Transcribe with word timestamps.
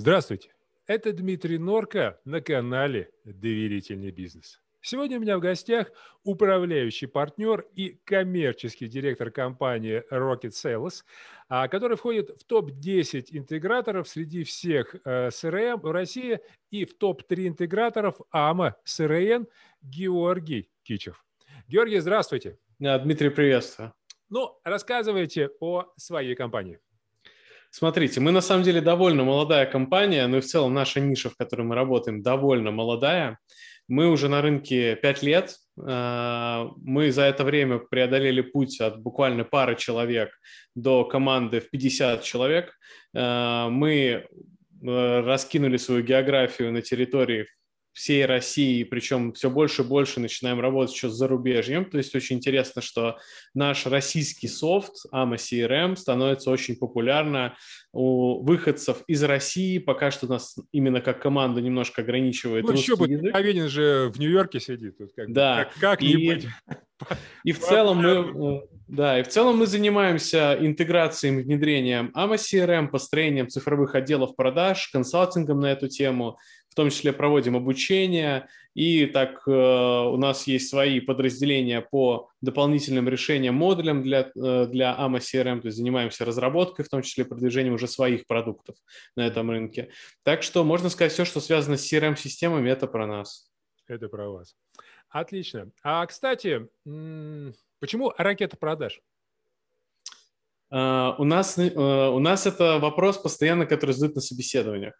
Здравствуйте, 0.00 0.48
это 0.86 1.12
Дмитрий 1.12 1.58
Норка 1.58 2.18
на 2.24 2.40
канале 2.40 3.10
«Доверительный 3.24 4.10
бизнес». 4.10 4.58
Сегодня 4.80 5.18
у 5.18 5.20
меня 5.20 5.36
в 5.36 5.42
гостях 5.42 5.92
управляющий 6.24 7.04
партнер 7.04 7.66
и 7.74 8.00
коммерческий 8.04 8.88
директор 8.88 9.30
компании 9.30 10.02
Rocket 10.10 10.52
Sales, 10.52 11.04
а, 11.50 11.68
который 11.68 11.98
входит 11.98 12.30
в 12.30 12.46
топ-10 12.46 13.26
интеграторов 13.32 14.08
среди 14.08 14.42
всех 14.42 14.94
CRM 15.04 15.74
э, 15.74 15.76
в 15.76 15.92
России 15.92 16.40
и 16.70 16.86
в 16.86 16.96
топ-3 16.96 17.48
интеграторов 17.48 18.22
АМА 18.30 18.76
CRN 18.86 19.48
Георгий 19.82 20.70
Кичев. 20.82 21.22
Георгий, 21.68 21.98
здравствуйте. 21.98 22.58
Дмитрий, 22.78 23.28
приветствую. 23.28 23.92
Ну, 24.30 24.58
рассказывайте 24.64 25.50
о 25.60 25.92
своей 25.98 26.34
компании. 26.34 26.80
Смотрите, 27.70 28.20
мы 28.20 28.32
на 28.32 28.40
самом 28.40 28.64
деле 28.64 28.80
довольно 28.80 29.22
молодая 29.22 29.64
компания, 29.64 30.26
но 30.26 30.38
и 30.38 30.40
в 30.40 30.44
целом 30.44 30.74
наша 30.74 30.98
ниша, 31.00 31.30
в 31.30 31.36
которой 31.36 31.62
мы 31.62 31.76
работаем, 31.76 32.20
довольно 32.20 32.72
молодая. 32.72 33.38
Мы 33.86 34.08
уже 34.08 34.28
на 34.28 34.42
рынке 34.42 34.96
5 34.96 35.22
лет. 35.22 35.56
А, 35.80 36.68
мы 36.76 37.12
за 37.12 37.22
это 37.22 37.44
время 37.44 37.78
преодолели 37.78 38.40
путь 38.40 38.80
от 38.80 39.00
буквально 39.00 39.44
пары 39.44 39.76
человек 39.76 40.30
до 40.74 41.04
команды 41.04 41.60
в 41.60 41.70
50 41.70 42.22
человек. 42.24 42.72
А, 43.16 43.68
мы 43.68 43.94
э, 43.96 45.20
раскинули 45.20 45.76
свою 45.76 46.02
географию 46.02 46.72
на 46.72 46.82
территории 46.82 47.46
всей 47.92 48.24
России, 48.24 48.84
причем 48.84 49.32
все 49.32 49.50
больше 49.50 49.82
и 49.82 49.84
больше 49.84 50.20
начинаем 50.20 50.60
работать 50.60 50.94
еще 50.94 51.08
с 51.08 51.14
зарубежьем. 51.14 51.84
То 51.84 51.98
есть 51.98 52.14
очень 52.14 52.36
интересно, 52.36 52.82
что 52.82 53.18
наш 53.54 53.86
российский 53.86 54.48
софт 54.48 55.06
AMA 55.12 55.36
CRM 55.36 55.96
становится 55.96 56.50
очень 56.50 56.76
популярно 56.76 57.56
у 57.92 58.42
выходцев 58.42 59.02
из 59.06 59.22
России. 59.22 59.78
Пока 59.78 60.10
что 60.10 60.26
нас 60.26 60.56
именно 60.72 61.00
как 61.00 61.20
команда 61.20 61.60
немножко 61.60 62.02
ограничивает 62.02 62.64
ну, 62.64 62.72
еще 62.72 62.92
язык. 62.92 63.34
Авенин 63.34 63.68
же 63.68 64.10
в 64.14 64.18
Нью-Йорке 64.18 64.60
сидит. 64.60 64.98
Тут 64.98 65.12
как 65.14 65.32
да. 65.32 65.64
Как, 65.64 65.74
как 65.80 66.02
и, 66.02 66.14
не 66.14 66.34
быть? 66.34 66.46
И 67.44 67.52
в 67.52 67.58
целом 67.60 67.98
мы... 67.98 68.62
Да, 68.90 69.20
и 69.20 69.22
в 69.22 69.28
целом 69.28 69.58
мы 69.58 69.66
занимаемся 69.66 70.56
интеграцией, 70.60 71.42
внедрением 71.42 72.10
AMA 72.14 72.34
CRM, 72.34 72.88
построением 72.88 73.48
цифровых 73.48 73.94
отделов 73.94 74.34
продаж, 74.34 74.88
консалтингом 74.88 75.60
на 75.60 75.72
эту 75.72 75.88
тему– 75.88 76.38
в 76.70 76.74
том 76.76 76.88
числе 76.88 77.12
проводим 77.12 77.56
обучение, 77.56 78.48
и 78.74 79.06
так 79.06 79.42
э, 79.46 79.50
у 79.50 80.16
нас 80.16 80.46
есть 80.46 80.70
свои 80.70 81.00
подразделения 81.00 81.80
по 81.80 82.30
дополнительным 82.40 83.08
решениям, 83.08 83.56
модулям 83.56 84.04
для, 84.04 84.30
э, 84.36 84.66
для 84.66 84.96
AMA 84.96 85.18
CRM, 85.18 85.60
то 85.60 85.66
есть 85.66 85.76
занимаемся 85.76 86.24
разработкой, 86.24 86.84
в 86.84 86.88
том 86.88 87.02
числе 87.02 87.24
продвижением 87.24 87.74
уже 87.74 87.88
своих 87.88 88.26
продуктов 88.26 88.76
на 89.16 89.26
этом 89.26 89.50
рынке. 89.50 89.90
Так 90.22 90.44
что 90.44 90.62
можно 90.62 90.90
сказать, 90.90 91.12
все, 91.12 91.24
что 91.24 91.40
связано 91.40 91.76
с 91.76 91.92
CRM-системами, 91.92 92.70
это 92.70 92.86
про 92.86 93.06
нас. 93.06 93.50
Это 93.88 94.08
про 94.08 94.30
вас. 94.30 94.54
Отлично. 95.08 95.72
А, 95.82 96.06
кстати, 96.06 96.68
почему 97.80 98.12
ракета 98.16 98.56
продаж? 98.56 99.00
Uh, 100.72 101.16
у, 101.18 101.24
нас, 101.24 101.58
uh, 101.58 102.10
у 102.10 102.20
нас 102.20 102.46
это 102.46 102.78
вопрос 102.78 103.18
постоянно, 103.18 103.66
который 103.66 103.90
задают 103.90 104.14
на 104.14 104.20
собеседованиях 104.20 104.94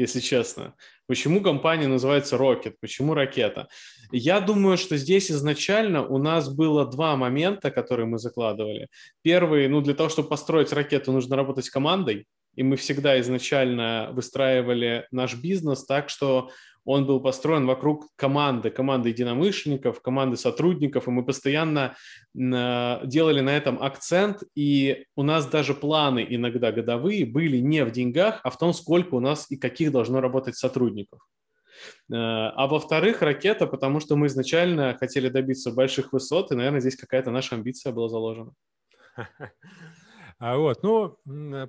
если 0.00 0.20
честно. 0.20 0.74
Почему 1.06 1.42
компания 1.42 1.86
называется 1.86 2.36
Rocket? 2.36 2.74
Почему 2.80 3.14
ракета? 3.14 3.68
Я 4.10 4.40
думаю, 4.40 4.78
что 4.78 4.96
здесь 4.96 5.30
изначально 5.30 6.06
у 6.06 6.16
нас 6.18 6.48
было 6.48 6.86
два 6.86 7.16
момента, 7.16 7.70
которые 7.70 8.06
мы 8.06 8.18
закладывали. 8.18 8.88
Первый, 9.22 9.68
ну, 9.68 9.82
для 9.82 9.94
того, 9.94 10.08
чтобы 10.08 10.28
построить 10.28 10.72
ракету, 10.72 11.12
нужно 11.12 11.36
работать 11.36 11.68
командой. 11.68 12.26
И 12.56 12.62
мы 12.62 12.76
всегда 12.76 13.20
изначально 13.20 14.08
выстраивали 14.12 15.06
наш 15.10 15.34
бизнес 15.34 15.84
так, 15.84 16.08
что 16.08 16.50
он 16.90 17.06
был 17.06 17.20
построен 17.20 17.66
вокруг 17.66 18.08
команды, 18.16 18.70
команды 18.70 19.10
единомышленников, 19.10 20.02
команды 20.02 20.36
сотрудников, 20.36 21.06
и 21.06 21.10
мы 21.12 21.24
постоянно 21.24 21.94
делали 22.34 23.40
на 23.40 23.56
этом 23.56 23.80
акцент, 23.80 24.42
и 24.56 25.04
у 25.14 25.22
нас 25.22 25.46
даже 25.46 25.74
планы 25.74 26.26
иногда 26.28 26.72
годовые 26.72 27.24
были 27.24 27.58
не 27.58 27.84
в 27.84 27.92
деньгах, 27.92 28.40
а 28.42 28.50
в 28.50 28.58
том, 28.58 28.72
сколько 28.72 29.14
у 29.14 29.20
нас 29.20 29.48
и 29.50 29.56
каких 29.56 29.92
должно 29.92 30.20
работать 30.20 30.56
сотрудников. 30.56 31.20
Э, 32.10 32.50
а 32.56 32.66
во-вторых, 32.66 33.22
ракета, 33.22 33.68
потому 33.68 34.00
что 34.00 34.16
мы 34.16 34.26
изначально 34.26 34.96
хотели 34.98 35.28
добиться 35.28 35.70
больших 35.70 36.12
высот, 36.12 36.50
и, 36.50 36.56
наверное, 36.56 36.80
здесь 36.80 36.96
какая-то 36.96 37.30
наша 37.30 37.54
амбиция 37.54 37.92
была 37.92 38.08
заложена. 38.08 38.52
А 40.42 40.56
вот, 40.56 40.82
ну, 40.82 41.18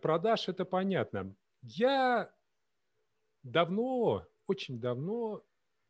продаж 0.02 0.48
это 0.48 0.64
понятно. 0.64 1.36
Я 1.62 2.32
давно 3.44 4.26
очень 4.51 4.79
давно 4.79 5.44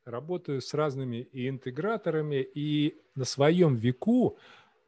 работаю 0.05 0.61
с 0.61 0.73
разными 0.73 1.17
и 1.17 1.49
интеграторами, 1.49 2.41
и 2.41 3.01
на 3.16 3.25
своем 3.25 3.75
веку 3.75 4.38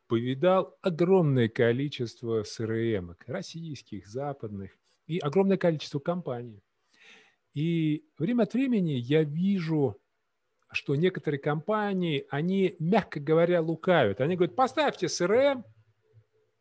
повидал 0.08 0.78
огромное 0.82 1.50
количество 1.50 2.44
CRM, 2.44 3.16
российских, 3.26 4.08
западных, 4.08 4.78
и 5.08 5.18
огромное 5.18 5.58
количество 5.58 6.00
компаний. 6.00 6.62
И 7.56 8.06
время 8.20 8.44
от 8.44 8.54
времени 8.54 8.92
я 8.92 9.24
вижу, 9.24 10.00
что 10.72 10.96
некоторые 10.96 11.40
компании, 11.40 12.26
они, 12.30 12.76
мягко 12.80 13.20
говоря, 13.20 13.62
лукавят. 13.62 14.22
Они 14.22 14.36
говорят, 14.36 14.56
поставьте 14.56 15.08
CRM, 15.08 15.64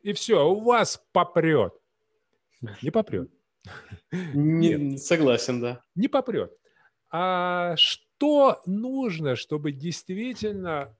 и 0.01 0.13
все, 0.15 0.49
у 0.49 0.61
вас 0.61 1.03
попрет. 1.13 1.75
Не 2.83 2.91
попрет. 2.91 3.31
Не, 4.35 4.97
согласен, 4.97 5.61
да. 5.61 5.83
Не 5.95 6.09
попрет. 6.09 6.57
А 7.13 7.77
что 7.77 8.63
нужно, 8.65 9.37
чтобы 9.37 9.71
действительно 9.71 10.97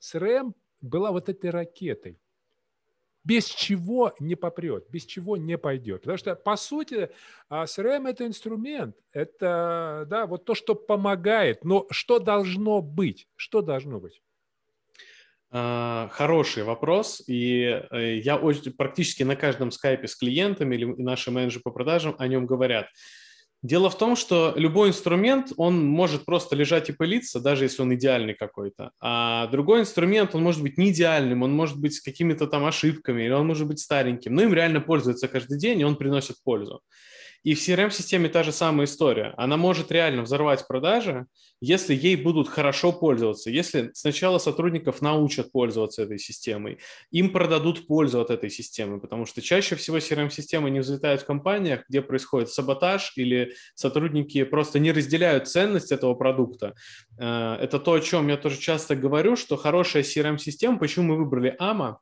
СРМ 0.00 0.54
была 0.80 1.12
вот 1.12 1.28
этой 1.28 1.50
ракетой? 1.50 2.18
без 3.24 3.46
чего 3.46 4.12
не 4.20 4.34
попрет, 4.34 4.84
без 4.90 5.06
чего 5.06 5.38
не 5.38 5.56
пойдет. 5.56 6.02
Потому 6.02 6.18
что, 6.18 6.34
по 6.34 6.56
сути, 6.56 7.10
CRM 7.50 8.06
а,– 8.06 8.10
это 8.10 8.26
инструмент, 8.26 8.96
это 9.12 10.04
да, 10.08 10.26
вот 10.26 10.44
то, 10.44 10.54
что 10.54 10.74
помогает. 10.74 11.64
Но 11.64 11.86
что 11.90 12.18
должно 12.18 12.82
быть? 12.82 13.26
Что 13.34 13.62
должно 13.62 13.98
быть? 13.98 14.20
А, 15.50 16.10
хороший 16.12 16.64
вопрос, 16.64 17.22
и 17.26 17.62
э, 17.90 18.16
я 18.16 18.36
очень, 18.36 18.74
практически 18.74 19.22
на 19.22 19.36
каждом 19.36 19.70
скайпе 19.70 20.06
с 20.06 20.16
клиентами 20.16 20.74
или 20.74 20.84
наши 20.84 21.30
менеджеры 21.30 21.62
по 21.62 21.70
продажам 21.70 22.14
о 22.18 22.28
нем 22.28 22.44
говорят– 22.44 22.88
Дело 23.64 23.88
в 23.88 23.96
том, 23.96 24.14
что 24.14 24.52
любой 24.56 24.90
инструмент, 24.90 25.54
он 25.56 25.82
может 25.82 26.26
просто 26.26 26.54
лежать 26.54 26.90
и 26.90 26.92
пылиться, 26.92 27.40
даже 27.40 27.64
если 27.64 27.80
он 27.80 27.94
идеальный 27.94 28.34
какой-то. 28.34 28.90
А 29.00 29.46
другой 29.46 29.80
инструмент, 29.80 30.34
он 30.34 30.42
может 30.42 30.60
быть 30.60 30.76
не 30.76 30.90
идеальным, 30.90 31.42
он 31.42 31.54
может 31.54 31.80
быть 31.80 31.94
с 31.94 32.02
какими-то 32.02 32.46
там 32.46 32.66
ошибками, 32.66 33.22
или 33.22 33.32
он 33.32 33.46
может 33.46 33.66
быть 33.66 33.78
стареньким, 33.78 34.34
но 34.34 34.42
им 34.42 34.52
реально 34.52 34.82
пользуются 34.82 35.28
каждый 35.28 35.58
день, 35.58 35.80
и 35.80 35.84
он 35.84 35.96
приносит 35.96 36.36
пользу. 36.44 36.82
И 37.44 37.54
в 37.54 37.58
CRM-системе 37.58 38.28
та 38.30 38.42
же 38.42 38.52
самая 38.52 38.86
история. 38.86 39.34
Она 39.36 39.56
может 39.56 39.92
реально 39.92 40.22
взорвать 40.22 40.66
продажи, 40.66 41.26
если 41.60 41.94
ей 41.94 42.16
будут 42.16 42.48
хорошо 42.48 42.90
пользоваться, 42.90 43.50
если 43.50 43.90
сначала 43.92 44.38
сотрудников 44.38 45.02
научат 45.02 45.52
пользоваться 45.52 46.02
этой 46.02 46.18
системой, 46.18 46.78
им 47.10 47.32
продадут 47.32 47.86
пользу 47.86 48.20
от 48.20 48.30
этой 48.30 48.50
системы, 48.50 48.98
потому 48.98 49.26
что 49.26 49.42
чаще 49.42 49.76
всего 49.76 49.98
CRM-системы 49.98 50.70
не 50.70 50.80
взлетают 50.80 51.22
в 51.22 51.26
компаниях, 51.26 51.84
где 51.88 52.00
происходит 52.00 52.50
саботаж 52.50 53.12
или 53.16 53.54
сотрудники 53.74 54.42
просто 54.44 54.78
не 54.78 54.92
разделяют 54.92 55.46
ценность 55.46 55.92
этого 55.92 56.14
продукта. 56.14 56.74
Э, 57.18 57.56
это 57.60 57.78
то, 57.78 57.92
о 57.92 58.00
чем 58.00 58.28
я 58.28 58.38
тоже 58.38 58.58
часто 58.58 58.96
говорю, 58.96 59.36
что 59.36 59.56
хорошая 59.56 60.02
CRM-система, 60.02 60.78
почему 60.78 61.08
мы 61.08 61.16
выбрали 61.16 61.54
AMA, 61.60 61.96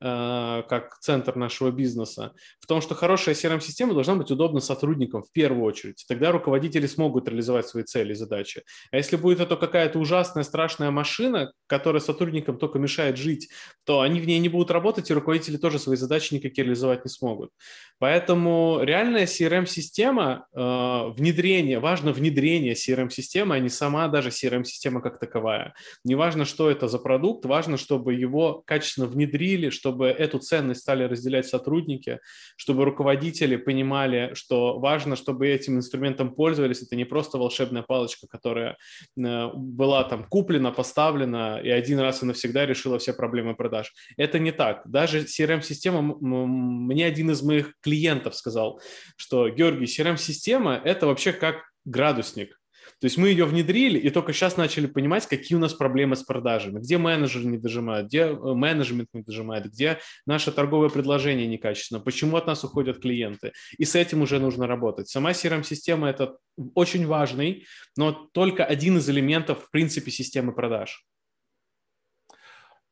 как 0.00 0.98
центр 1.00 1.36
нашего 1.36 1.70
бизнеса, 1.70 2.32
в 2.60 2.66
том, 2.66 2.80
что 2.80 2.94
хорошая 2.94 3.34
CRM-система 3.34 3.94
должна 3.94 4.14
быть 4.14 4.30
удобна 4.30 4.60
сотрудникам 4.60 5.22
в 5.22 5.32
первую 5.32 5.64
очередь. 5.64 6.04
Тогда 6.08 6.32
руководители 6.32 6.86
смогут 6.86 7.28
реализовать 7.28 7.68
свои 7.68 7.84
цели 7.84 8.12
и 8.12 8.16
задачи. 8.16 8.62
А 8.90 8.96
если 8.96 9.16
будет 9.16 9.40
это 9.40 9.56
какая-то 9.56 9.98
ужасная, 9.98 10.44
страшная 10.44 10.90
машина, 10.90 11.52
которая 11.66 12.00
сотрудникам 12.00 12.58
только 12.58 12.78
мешает 12.78 13.16
жить, 13.16 13.48
то 13.84 14.00
они 14.00 14.20
в 14.20 14.26
ней 14.26 14.38
не 14.38 14.48
будут 14.48 14.70
работать, 14.70 15.10
и 15.10 15.14
руководители 15.14 15.56
тоже 15.56 15.78
свои 15.78 15.96
задачи 15.96 16.34
никакие 16.34 16.64
реализовать 16.64 17.04
не 17.04 17.10
смогут. 17.10 17.50
Поэтому 17.98 18.80
реальная 18.82 19.26
CRM-система, 19.26 20.46
э, 20.52 21.08
внедрение, 21.16 21.80
важно 21.80 22.12
внедрение 22.12 22.74
CRM-системы, 22.74 23.54
а 23.54 23.58
не 23.58 23.68
сама 23.68 24.08
даже 24.08 24.28
CRM-система 24.28 25.00
как 25.00 25.18
таковая. 25.18 25.74
Не 26.04 26.14
важно, 26.14 26.44
что 26.44 26.70
это 26.70 26.88
за 26.88 26.98
продукт, 26.98 27.44
важно, 27.44 27.76
чтобы 27.76 28.14
его 28.14 28.62
качественно 28.66 29.06
внедрили, 29.06 29.70
чтобы 29.78 30.08
эту 30.08 30.38
ценность 30.38 30.80
стали 30.80 31.04
разделять 31.04 31.46
сотрудники, 31.46 32.18
чтобы 32.56 32.84
руководители 32.84 33.56
понимали, 33.56 34.32
что 34.34 34.78
важно, 34.78 35.16
чтобы 35.16 35.48
этим 35.48 35.76
инструментом 35.76 36.34
пользовались. 36.34 36.82
Это 36.82 36.96
не 36.96 37.04
просто 37.04 37.38
волшебная 37.38 37.82
палочка, 37.82 38.26
которая 38.26 38.76
э, 39.16 39.46
была 39.54 40.04
там 40.04 40.24
куплена, 40.24 40.72
поставлена 40.72 41.60
и 41.62 41.70
один 41.70 42.00
раз 42.00 42.22
и 42.22 42.26
навсегда 42.26 42.66
решила 42.66 42.98
все 42.98 43.12
проблемы 43.12 43.54
продаж. 43.54 43.92
Это 44.16 44.38
не 44.38 44.52
так. 44.52 44.82
Даже 44.84 45.20
CRM-система, 45.20 46.02
мне 46.02 47.06
один 47.06 47.30
из 47.30 47.42
моих 47.42 47.74
клиентов 47.80 48.34
сказал, 48.34 48.80
что, 49.16 49.48
Георгий, 49.48 49.84
CRM-система– 49.84 50.80
это 50.84 51.06
вообще 51.06 51.32
как 51.32 51.62
градусник. 51.84 52.58
То 53.00 53.04
есть 53.04 53.16
мы 53.16 53.28
ее 53.28 53.44
внедрили 53.44 53.98
и 53.98 54.10
только 54.10 54.32
сейчас 54.32 54.56
начали 54.56 54.86
понимать, 54.86 55.26
какие 55.26 55.56
у 55.56 55.60
нас 55.60 55.72
проблемы 55.72 56.16
с 56.16 56.24
продажами, 56.24 56.80
где 56.80 56.98
менеджеры 56.98 57.44
не 57.44 57.56
дожимают, 57.56 58.08
где 58.08 58.22
э, 58.22 58.34
менеджмент 58.34 59.08
не 59.12 59.22
дожимает, 59.22 59.66
где 59.66 60.00
наше 60.26 60.50
торговое 60.50 60.88
предложение 60.88 61.46
некачественно, 61.46 62.00
почему 62.00 62.36
от 62.36 62.46
нас 62.46 62.64
уходят 62.64 63.00
клиенты. 63.00 63.52
И 63.78 63.84
с 63.84 63.94
этим 63.94 64.22
уже 64.22 64.40
нужно 64.40 64.66
работать. 64.66 65.08
Сама 65.08 65.30
CRM-система– 65.30 66.08
это 66.10 66.38
очень 66.74 67.06
важный, 67.06 67.66
но 67.96 68.12
только 68.12 68.64
один 68.64 68.98
из 68.98 69.08
элементов, 69.08 69.66
в 69.66 69.70
принципе, 69.70 70.10
системы 70.10 70.52
продаж. 70.52 71.06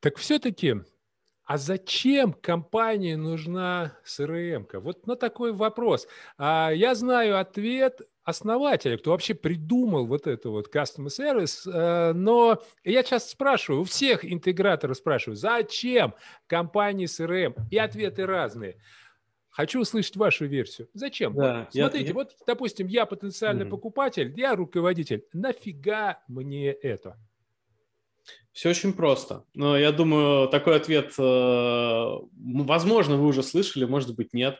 Так 0.00 0.19
все-таки 0.19 0.76
а 1.47 1.58
зачем 1.58 2.32
компании 2.32 3.14
нужна 3.14 3.97
CRM? 4.05 4.67
-ка? 4.67 4.81
Вот 4.81 5.06
на 5.06 5.14
такой 5.14 5.53
вопрос. 5.53 6.08
А 6.38 6.70
я 6.70 6.97
знаю 6.97 7.38
ответ 7.38 8.00
основателя, 8.26 8.99
кто 8.99 9.12
вообще 9.12 9.34
придумал 9.34 10.05
вот 10.05 10.26
это 10.26 10.50
вот 10.50 10.75
customer 10.75 11.06
service, 11.06 11.70
э, 11.73 12.12
но 12.12 12.61
я 12.82 13.05
часто 13.05 13.31
спрашиваю, 13.31 13.82
у 13.82 13.84
всех 13.84 14.31
интеграторов 14.31 14.96
спрашиваю, 14.96 15.37
зачем 15.37 16.12
компании 16.49 17.06
CRM? 17.06 17.55
И 17.70 17.78
ответы 17.78 18.26
разные. 18.26 18.78
Хочу 19.49 19.81
услышать 19.81 20.17
вашу 20.17 20.44
версию. 20.46 20.88
Зачем? 20.93 21.34
Да, 21.34 21.69
Смотрите, 21.70 22.08
я, 22.08 22.14
вот, 22.14 22.37
допустим, 22.46 22.88
я 22.88 23.06
потенциальный 23.06 23.64
угу. 23.64 23.76
покупатель, 23.76 24.34
я 24.37 24.56
руководитель. 24.56 25.25
Нафига 25.32 26.19
мне 26.26 26.72
это? 26.72 27.17
Все 28.52 28.70
очень 28.70 28.94
просто. 28.94 29.44
Но 29.55 29.76
я 29.76 29.93
думаю, 29.93 30.49
такой 30.49 30.76
ответ, 30.76 31.12
э, 31.19 32.05
возможно, 32.32 33.17
вы 33.17 33.26
уже 33.26 33.43
слышали, 33.43 33.84
может 33.84 34.17
быть, 34.17 34.32
нет. 34.32 34.56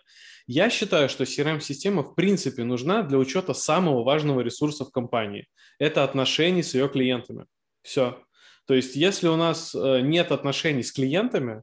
Я 0.47 0.69
считаю, 0.69 1.09
что 1.09 1.25
CRM-система 1.25 2.03
в 2.03 2.15
принципе 2.15 2.63
нужна 2.63 3.03
для 3.03 3.17
учета 3.17 3.55
самого 3.55 4.05
важного 4.05 4.43
ресурса 4.43 4.85
в 4.85 4.91
компании. 4.91 5.49
Это 5.79 6.05
отношения 6.05 6.63
с 6.63 6.75
ее 6.75 6.89
клиентами. 6.89 7.47
Все. 7.83 8.19
То 8.67 8.75
есть, 8.75 8.97
если 8.97 9.29
у 9.29 9.37
нас 9.37 9.75
э, 9.75 10.01
нет 10.03 10.31
отношений 10.31 10.83
с 10.83 10.93
клиентами, 10.93 11.63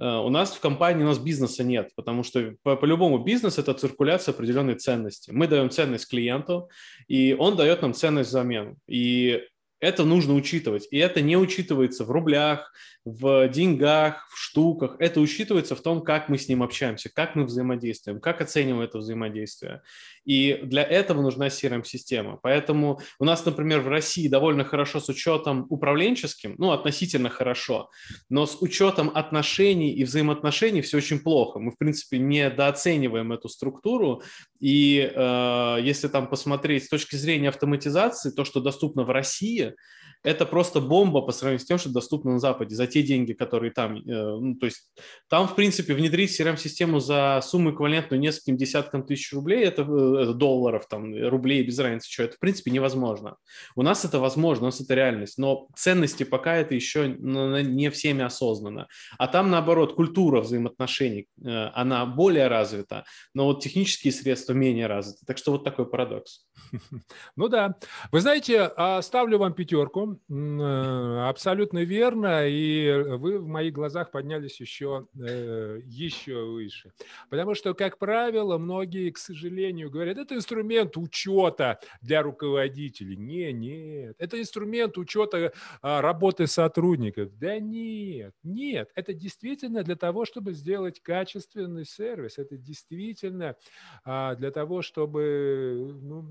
э, 0.00 0.06
у 0.06 0.30
нас 0.30 0.52
в 0.52 0.60
компании, 0.60 1.04
у 1.04 1.08
нас 1.08 1.18
бизнеса 1.18 1.64
нет, 1.64 1.90
потому 1.96 2.22
что 2.22 2.54
по- 2.62 2.76
по-любому 2.76 3.18
бизнес– 3.18 3.58
это 3.58 3.74
циркуляция 3.74 4.32
определенной 4.32 4.76
ценности. 4.76 5.32
Мы 5.32 5.48
даем 5.48 5.68
ценность 5.68 6.08
клиенту, 6.08 6.70
и 7.08 7.36
он 7.38 7.56
дает 7.56 7.82
нам 7.82 7.92
ценность 7.92 8.30
взамен. 8.30 8.76
И 8.88 9.42
это 9.84 10.04
нужно 10.04 10.34
учитывать. 10.34 10.88
И 10.90 10.98
это 10.98 11.20
не 11.20 11.36
учитывается 11.36 12.04
в 12.04 12.10
рублях, 12.10 12.72
в 13.04 13.48
деньгах, 13.48 14.26
в 14.30 14.38
штуках. 14.38 14.96
Это 14.98 15.20
учитывается 15.20 15.76
в 15.76 15.82
том, 15.82 16.02
как 16.02 16.30
мы 16.30 16.38
с 16.38 16.48
ним 16.48 16.62
общаемся, 16.62 17.10
как 17.12 17.34
мы 17.34 17.44
взаимодействуем, 17.44 18.18
как 18.18 18.40
оцениваем 18.40 18.80
это 18.80 18.98
взаимодействие. 18.98 19.82
И 20.24 20.58
для 20.62 20.82
этого 20.82 21.20
нужна 21.20 21.48
CRM-система. 21.48 22.38
Поэтому 22.42 23.00
у 23.18 23.24
нас, 23.26 23.44
например, 23.44 23.80
в 23.80 23.88
России 23.88 24.26
довольно 24.26 24.64
хорошо 24.64 25.00
с 25.00 25.08
учетом 25.10 25.66
управленческим, 25.68 26.54
ну, 26.56 26.70
относительно 26.70 27.28
хорошо, 27.28 27.90
но 28.30 28.46
с 28.46 28.56
учетом 28.62 29.10
отношений 29.14 29.92
и 29.92 30.04
взаимоотношений 30.04 30.80
все 30.80 30.96
очень 30.96 31.20
плохо. 31.20 31.58
Мы, 31.58 31.72
в 31.72 31.76
принципе, 31.76 32.18
недооцениваем 32.18 33.32
эту 33.32 33.50
структуру. 33.50 34.22
И 34.64 35.12
э, 35.14 35.78
если 35.82 36.08
там 36.08 36.26
посмотреть 36.26 36.84
с 36.84 36.88
точки 36.88 37.16
зрения 37.16 37.50
автоматизации, 37.50 38.30
то, 38.30 38.46
что 38.46 38.60
доступно 38.60 39.04
в 39.04 39.10
России, 39.10 39.74
это 40.24 40.46
просто 40.46 40.80
бомба 40.80 41.20
по 41.20 41.32
сравнению 41.32 41.60
с 41.60 41.66
тем, 41.66 41.78
что 41.78 41.90
доступно 41.90 42.32
на 42.32 42.40
Западе 42.40 42.74
за 42.74 42.86
те 42.86 43.02
деньги, 43.02 43.34
которые 43.34 43.70
там. 43.70 43.96
Э, 43.98 44.38
ну, 44.40 44.54
то 44.56 44.66
есть 44.66 44.90
там, 45.28 45.46
в 45.46 45.54
принципе, 45.54 45.94
внедрить 45.94 46.40
CRM-систему 46.40 46.98
за 46.98 47.40
сумму 47.42 47.70
эквивалентную 47.70 48.20
нескольким 48.20 48.56
десяткам 48.56 49.06
тысяч 49.06 49.32
рублей, 49.34 49.64
это, 49.64 49.82
э, 49.82 50.22
это 50.22 50.32
долларов, 50.32 50.86
там, 50.88 51.14
рублей, 51.28 51.62
без 51.62 51.78
разницы, 51.78 52.10
что 52.10 52.22
это, 52.22 52.36
в 52.36 52.38
принципе, 52.38 52.70
невозможно. 52.70 53.36
У 53.76 53.82
нас 53.82 54.04
это 54.04 54.18
возможно, 54.18 54.64
у 54.64 54.66
нас 54.68 54.80
это 54.80 54.94
реальность, 54.94 55.36
но 55.36 55.68
ценности 55.76 56.24
пока 56.24 56.56
это 56.56 56.74
еще 56.74 57.08
не 57.08 57.90
всеми 57.90 58.24
осознанно. 58.24 58.88
А 59.18 59.28
там, 59.28 59.50
наоборот, 59.50 59.94
культура 59.94 60.40
взаимоотношений, 60.40 61.28
э, 61.44 61.66
она 61.74 62.06
более 62.06 62.48
развита, 62.48 63.04
но 63.34 63.44
вот 63.44 63.62
технические 63.62 64.12
средства 64.12 64.54
менее 64.54 64.86
развиты. 64.86 65.26
Так 65.26 65.36
что 65.36 65.52
вот 65.52 65.64
такой 65.64 65.86
парадокс. 65.86 66.46
Ну 67.36 67.48
да. 67.48 67.74
Вы 68.12 68.20
знаете, 68.20 68.70
а, 68.76 69.02
ставлю 69.02 69.38
вам 69.38 69.54
пятерку. 69.54 70.13
Э, 70.28 71.28
абсолютно 71.28 71.84
верно. 71.84 72.46
И 72.46 72.90
вы 73.16 73.38
в 73.38 73.46
моих 73.46 73.72
глазах 73.72 74.10
поднялись 74.10 74.60
еще, 74.60 75.06
э, 75.18 75.80
еще 75.84 76.44
выше. 76.44 76.92
Потому 77.30 77.54
что, 77.54 77.74
как 77.74 77.98
правило, 77.98 78.58
многие, 78.58 79.10
к 79.10 79.18
сожалению, 79.18 79.90
говорят, 79.90 80.18
это 80.18 80.34
инструмент 80.34 80.96
учета 80.96 81.80
для 82.00 82.22
руководителей. 82.22 83.16
Не, 83.16 83.52
нет. 83.52 84.16
Это 84.18 84.40
инструмент 84.40 84.98
учета 84.98 85.52
а, 85.82 86.00
работы 86.00 86.46
сотрудников. 86.46 87.36
Да 87.38 87.58
нет, 87.58 88.34
нет. 88.42 88.90
Это 88.94 89.14
действительно 89.14 89.82
для 89.82 89.96
того, 89.96 90.24
чтобы 90.24 90.52
сделать 90.52 91.00
качественный 91.00 91.84
сервис. 91.84 92.38
Это 92.38 92.56
действительно 92.56 93.56
а, 94.04 94.34
для 94.34 94.50
того, 94.50 94.82
чтобы 94.82 95.98
ну, 96.02 96.24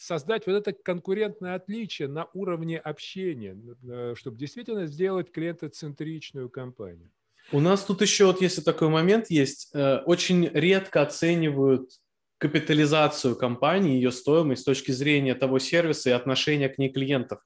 создать 0.00 0.46
вот 0.46 0.54
это 0.54 0.72
конкурентное 0.72 1.54
отличие 1.54 2.08
на 2.08 2.28
уровне 2.32 2.78
общения, 2.78 3.56
э, 3.88 4.14
чтобы 4.16 4.38
действительно 4.38 4.86
сделать 4.86 5.30
клиентоцентричную 5.30 6.48
компанию. 6.48 7.10
У 7.52 7.60
нас 7.60 7.84
тут 7.84 8.00
еще 8.00 8.26
вот 8.26 8.40
если 8.40 8.62
такой 8.62 8.88
момент 8.88 9.30
есть, 9.30 9.70
э, 9.74 9.98
очень 10.06 10.48
редко 10.48 11.02
оценивают 11.02 11.90
капитализацию 12.38 13.36
компании, 13.36 13.96
ее 13.96 14.10
стоимость 14.10 14.62
с 14.62 14.64
точки 14.64 14.92
зрения 14.92 15.34
того 15.34 15.58
сервиса 15.58 16.08
и 16.10 16.12
отношения 16.14 16.70
к 16.70 16.78
ней 16.78 16.88
клиентов. 16.88 17.40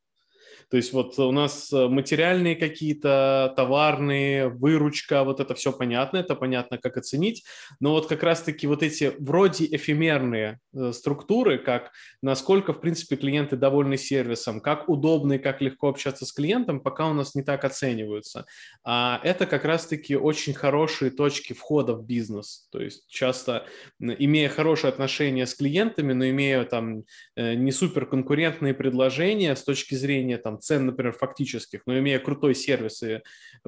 То 0.71 0.77
есть 0.77 0.93
вот 0.93 1.19
у 1.19 1.33
нас 1.33 1.73
э, 1.73 1.89
материальные 1.89 2.57
какие-то, 2.57 3.53
товарные, 3.57 4.49
выручка, 4.49 5.25
вот 5.25 5.41
это 5.41 5.55
все 5.55 5.73
понятно, 5.73 6.19
это 6.19 6.35
понятно, 6.35 6.79
как 6.79 6.97
оценить. 6.97 7.45
Но 7.81 7.93
вот 7.93 8.07
как 8.07 8.23
раз-таки 8.23 8.67
вот 8.67 8.83
эти 8.83 9.13
вроде 9.19 9.67
эфемерные 9.67 10.61
э, 10.73 10.93
структуры, 10.93 11.59
как 11.59 11.93
насколько, 12.23 12.73
в 12.73 12.81
принципе, 12.81 13.17
клиенты 13.17 13.57
довольны 13.57 13.97
сервисом, 13.97 14.61
как 14.61 14.89
удобно 14.89 15.35
и 15.35 15.39
как 15.39 15.61
легко 15.61 15.89
общаться 15.89 16.27
с 16.27 16.33
клиентом, 16.33 16.81
пока 16.81 17.07
у 17.07 17.15
нас 17.15 17.35
не 17.35 17.43
так 17.43 17.65
оцениваются. 17.65 18.47
А 18.85 19.21
это 19.23 19.47
как 19.47 19.65
раз-таки 19.65 20.17
очень 20.17 20.55
хорошие 20.55 21.11
точки 21.11 21.53
входа 21.53 21.95
в 21.95 22.05
бизнес. 22.05 22.69
То 22.71 22.81
есть 22.81 23.07
часто, 23.09 23.67
имея 24.01 24.49
хорошие 24.49 24.89
отношения 24.89 25.47
с 25.47 25.55
клиентами, 25.55 26.13
но 26.13 26.29
имея 26.29 26.65
там 26.65 27.05
э, 27.37 27.55
не 27.55 27.73
супер 27.73 28.07
конкурентные 28.07 28.75
предложения 28.75 29.55
с 29.55 29.65
точки 29.65 29.95
зрения 29.95 30.39
там 30.39 30.54
там 30.55 30.61
цен, 30.61 30.87
например, 30.87 31.13
фактических, 31.13 31.83
но 31.87 31.99
имея 31.99 32.19
крутой 32.19 32.55
сервис 32.55 33.03
и 33.03 33.23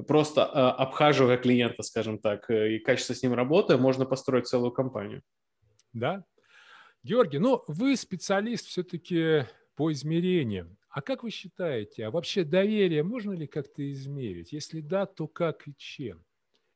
просто 0.07 0.41
э, 0.41 0.45
обхаживая 0.81 1.37
клиента, 1.37 1.83
скажем 1.83 2.19
так, 2.19 2.49
э, 2.49 2.75
и 2.75 2.79
качественно 2.79 3.17
с 3.17 3.23
ним 3.23 3.33
работая, 3.33 3.77
можно 3.77 4.05
построить 4.05 4.47
целую 4.47 4.71
компанию. 4.71 5.21
Да. 5.93 6.23
Георгий, 7.03 7.39
ну 7.39 7.63
вы 7.67 7.95
специалист 7.95 8.65
все-таки 8.67 9.45
по 9.75 9.91
измерениям. 9.91 10.77
А 10.89 11.01
как 11.01 11.23
вы 11.23 11.29
считаете, 11.29 12.05
а 12.05 12.11
вообще 12.11 12.43
доверие 12.43 13.03
можно 13.03 13.33
ли 13.33 13.47
как-то 13.47 13.89
измерить? 13.91 14.51
Если 14.51 14.81
да, 14.81 15.05
то 15.05 15.27
как 15.27 15.67
и 15.67 15.73
чем? 15.77 16.23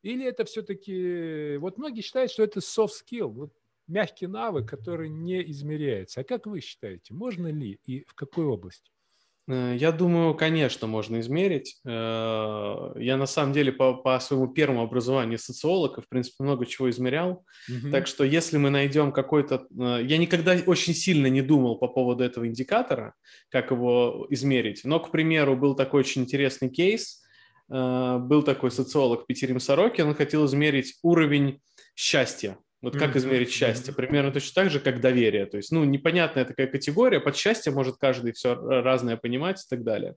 Или 0.02 0.24
это 0.24 0.44
все-таки... 0.44 1.56
Вот 1.58 1.78
многие 1.78 2.02
считают, 2.02 2.30
что 2.30 2.42
это 2.42 2.60
soft 2.60 2.90
skill, 3.04 3.28
вот 3.28 3.52
мягкий 3.88 4.26
навык, 4.26 4.68
который 4.68 5.08
не 5.08 5.42
измеряется. 5.50 6.20
А 6.20 6.24
как 6.24 6.46
вы 6.46 6.60
считаете, 6.60 7.14
можно 7.14 7.48
ли 7.48 7.80
и 7.84 8.04
в 8.04 8.14
какой 8.14 8.44
области? 8.44 8.91
Э, 9.48 9.74
я 9.76 9.92
думаю, 9.92 10.34
конечно, 10.34 10.86
можно 10.86 11.20
измерить. 11.20 11.80
Э, 11.84 12.92
я 12.96 13.16
на 13.16 13.26
самом 13.26 13.52
деле 13.52 13.72
по, 13.72 13.94
по 13.94 14.18
своему 14.20 14.48
первому 14.48 14.82
образованию 14.82 15.38
социолог, 15.38 16.02
в 16.02 16.08
принципе, 16.08 16.44
много 16.44 16.66
чего 16.66 16.90
измерял. 16.90 17.44
Mm-hmm. 17.70 17.90
Так 17.90 18.06
что 18.06 18.24
если 18.24 18.58
мы 18.58 18.70
найдем 18.70 19.12
какой-то... 19.12 19.66
Э, 19.78 20.00
я 20.02 20.18
никогда 20.18 20.56
очень 20.66 20.94
сильно 20.94 21.26
не 21.26 21.42
думал 21.42 21.78
по 21.78 21.88
поводу 21.88 22.24
этого 22.24 22.46
индикатора, 22.46 23.14
как 23.50 23.70
его 23.70 24.26
измерить. 24.30 24.82
Но, 24.84 25.00
к 25.00 25.10
примеру, 25.10 25.56
был 25.56 25.74
такой 25.74 26.00
очень 26.00 26.22
интересный 26.22 26.68
кейс. 26.68 27.20
Был 27.68 28.42
такой 28.42 28.70
социолог 28.70 29.26
Петерим 29.26 29.58
Сорокин, 29.58 30.08
он 30.08 30.14
хотел 30.14 30.44
измерить 30.44 30.98
уровень 31.02 31.60
счастья 31.94 32.58
вот 32.82 32.98
как 32.98 33.14
измерить 33.16 33.50
счастье? 33.50 33.94
Примерно 33.94 34.32
точно 34.32 34.62
так 34.62 34.70
же, 34.70 34.80
как 34.80 35.00
доверие. 35.00 35.46
То 35.46 35.56
есть, 35.56 35.70
ну, 35.70 35.84
непонятная 35.84 36.44
такая 36.44 36.66
категория. 36.66 37.20
Под 37.20 37.36
счастье 37.36 37.72
может 37.72 37.96
каждый 37.96 38.32
все 38.32 38.54
разное 38.54 39.16
понимать 39.16 39.60
и 39.64 39.68
так 39.70 39.84
далее. 39.84 40.16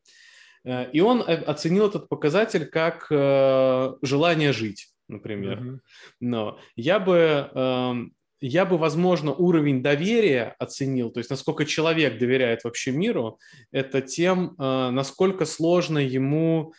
Э, 0.65 0.89
и 0.91 0.99
он 0.99 1.23
оценил 1.25 1.87
этот 1.87 2.09
показатель 2.09 2.65
как 2.65 3.07
э, 3.11 3.93
желание 4.01 4.51
жить, 4.51 4.87
например. 5.07 5.59
Mm-hmm. 5.59 5.79
Но 6.21 6.59
я 6.75 6.99
бы, 6.99 7.51
эм, 7.53 8.13
я 8.41 8.65
бы, 8.65 8.79
возможно, 8.79 9.31
уровень 9.31 9.83
доверия 9.83 10.55
оценил, 10.57 11.11
то 11.11 11.19
есть 11.19 11.29
насколько 11.29 11.65
человек 11.65 12.17
доверяет 12.17 12.63
вообще 12.63 12.91
миру, 12.91 13.39
это 13.71 14.01
тем, 14.01 14.55
э, 14.57 14.89
насколько 14.89 15.45
сложно 15.45 15.99
ему 15.99 16.73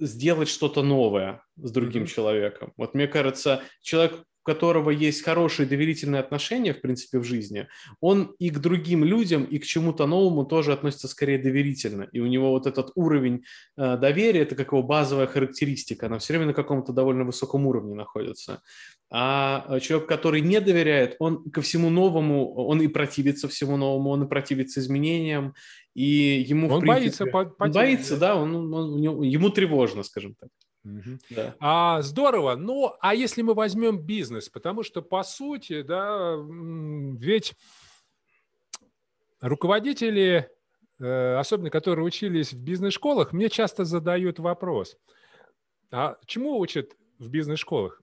сделать 0.00 0.48
что-то 0.48 0.82
новое 0.82 1.42
с 1.56 1.70
другим 1.70 2.04
mm-hmm. 2.04 2.06
человеком. 2.06 2.72
Вот 2.76 2.94
мне 2.94 3.06
кажется, 3.06 3.62
человек, 3.82 4.24
у 4.42 4.50
которого 4.50 4.90
есть 4.90 5.22
хорошие 5.22 5.66
доверительные 5.66 6.20
отношения, 6.20 6.72
в 6.72 6.80
принципе, 6.80 7.18
в 7.18 7.24
жизни, 7.24 7.68
он 8.00 8.34
и 8.38 8.50
к 8.50 8.58
другим 8.58 9.04
людям, 9.04 9.44
и 9.44 9.58
к 9.58 9.66
чему-то 9.66 10.06
новому 10.06 10.44
тоже 10.44 10.72
относится 10.72 11.08
скорее 11.08 11.38
доверительно. 11.38 12.08
И 12.12 12.20
у 12.20 12.26
него 12.26 12.50
вот 12.50 12.66
этот 12.66 12.90
уровень 12.94 13.44
э, 13.76 13.96
доверия, 13.98 14.40
это 14.40 14.54
как 14.54 14.72
его 14.72 14.82
базовая 14.82 15.26
характеристика, 15.26 16.06
она 16.06 16.18
все 16.18 16.32
время 16.32 16.46
на 16.46 16.54
каком-то 16.54 16.92
довольно 16.92 17.24
высоком 17.24 17.66
уровне 17.66 17.94
находится. 17.94 18.62
А 19.12 19.66
э, 19.68 19.80
человек, 19.80 20.08
который 20.08 20.40
не 20.40 20.60
доверяет, 20.60 21.16
он 21.18 21.50
ко 21.50 21.60
всему 21.62 21.90
новому, 21.90 22.54
он 22.54 22.80
и 22.80 22.86
противится 22.86 23.48
всему 23.48 23.76
новому, 23.76 24.10
он 24.10 24.22
и 24.22 24.28
противится 24.28 24.80
изменениям, 24.80 25.54
и 25.94 26.44
ему, 26.46 26.68
он 26.68 26.78
в 26.78 26.80
принципе, 26.80 27.30
боится, 27.30 27.54
он 27.58 27.72
боится, 27.72 28.16
да, 28.16 28.36
он, 28.36 28.54
он, 28.54 28.74
он, 28.74 29.22
ему 29.22 29.50
тревожно, 29.50 30.02
скажем 30.02 30.34
так. 30.34 30.50
Угу. 30.84 31.18
Да. 31.30 31.56
А, 31.60 32.02
здорово. 32.02 32.56
Ну, 32.56 32.94
а 33.00 33.14
если 33.14 33.42
мы 33.42 33.54
возьмем 33.54 33.98
бизнес, 33.98 34.48
потому 34.48 34.82
что 34.82 35.02
по 35.02 35.22
сути, 35.22 35.82
да, 35.82 36.36
ведь 36.38 37.54
руководители, 39.40 40.48
э, 40.98 41.34
особенно 41.36 41.70
которые 41.70 42.04
учились 42.04 42.52
в 42.52 42.62
бизнес-школах, 42.62 43.32
мне 43.32 43.50
часто 43.50 43.84
задают 43.84 44.38
вопрос: 44.38 44.96
а 45.90 46.16
чему 46.26 46.58
учат 46.58 46.96
в 47.18 47.28
бизнес-школах? 47.28 48.00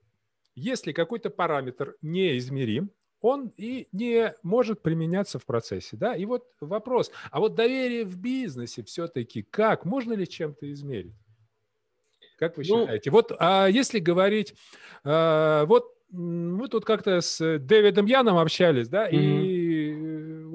Если 0.56 0.91
какой-то 0.91 1.29
параметр 1.29 1.96
неизмерим, 2.01 2.91
он 3.22 3.52
и 3.58 3.88
не 3.92 4.34
может 4.44 4.82
применяться 4.82 5.40
в 5.40 5.46
процессе, 5.46 5.98
да. 5.98 6.16
И 6.16 6.26
вот 6.26 6.46
вопрос: 6.62 7.12
а 7.32 7.40
вот 7.40 7.56
доверие 7.56 8.06
в 8.06 8.18
бизнесе 8.18 8.84
все-таки 8.84 9.42
как 9.42 9.86
можно 9.86 10.14
ли 10.14 10.28
чем-то 10.28 10.72
измерить? 10.72 11.16
Как 12.38 12.58
вы 12.58 12.64
ну, 12.68 12.82
считаете? 12.82 13.10
Вот 13.10 13.32
а 13.40 13.68
если 13.68 14.00
говорить, 14.00 14.54
а, 15.04 15.66
вот 15.66 15.94
мы 16.10 16.68
тут 16.68 16.86
как-то 16.86 17.20
с 17.22 17.60
Дэвидом 17.60 18.06
Яном 18.06 18.38
общались, 18.38 18.88
да, 18.88 19.10
mm-hmm. 19.10 19.16
и 19.16 19.57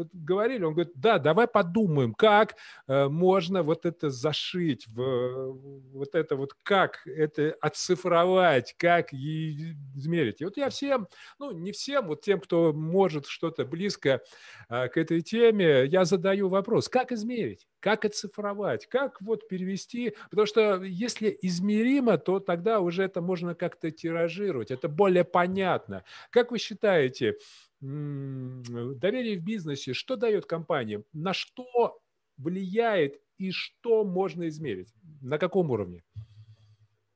вот 0.02 0.08
говорили, 0.12 0.64
он 0.64 0.74
говорит, 0.74 0.92
да, 0.94 1.18
давай 1.18 1.46
подумаем, 1.46 2.14
как 2.14 2.56
э, 2.86 3.08
можно 3.08 3.62
вот 3.62 3.86
это 3.86 4.10
зашить, 4.10 4.86
в, 4.88 5.52
вот 5.92 6.14
это 6.14 6.36
вот 6.36 6.54
как 6.62 7.06
это 7.06 7.56
оцифровать, 7.60 8.74
как 8.78 9.12
измерить. 9.12 10.40
И 10.40 10.44
вот 10.44 10.56
я 10.56 10.70
всем, 10.70 11.08
ну 11.38 11.50
не 11.52 11.72
всем, 11.72 12.08
вот 12.08 12.22
тем, 12.22 12.40
кто 12.40 12.72
может 12.72 13.26
что-то 13.26 13.64
близко 13.64 14.20
э, 14.68 14.88
к 14.88 14.96
этой 14.96 15.22
теме, 15.22 15.86
я 15.86 16.04
задаю 16.04 16.48
вопрос, 16.48 16.88
как 16.88 17.12
измерить? 17.12 17.66
как 17.82 18.04
оцифровать, 18.04 18.86
как 18.86 19.20
вот 19.20 19.48
перевести, 19.48 20.14
потому 20.30 20.46
что 20.46 20.82
если 20.84 21.36
измеримо, 21.42 22.16
то 22.16 22.38
тогда 22.38 22.80
уже 22.80 23.02
это 23.02 23.20
можно 23.20 23.54
как-то 23.56 23.90
тиражировать, 23.90 24.70
это 24.70 24.88
более 24.88 25.24
понятно. 25.24 26.04
Как 26.30 26.52
вы 26.52 26.58
считаете, 26.58 27.36
доверие 27.82 29.38
в 29.38 29.44
бизнесе, 29.44 29.92
что 29.92 30.16
дает 30.16 30.46
компаниям, 30.46 31.04
на 31.12 31.32
что 31.34 31.98
влияет 32.38 33.20
и 33.38 33.50
что 33.50 34.04
можно 34.04 34.48
измерить, 34.48 34.88
на 35.20 35.38
каком 35.38 35.70
уровне? 35.70 36.02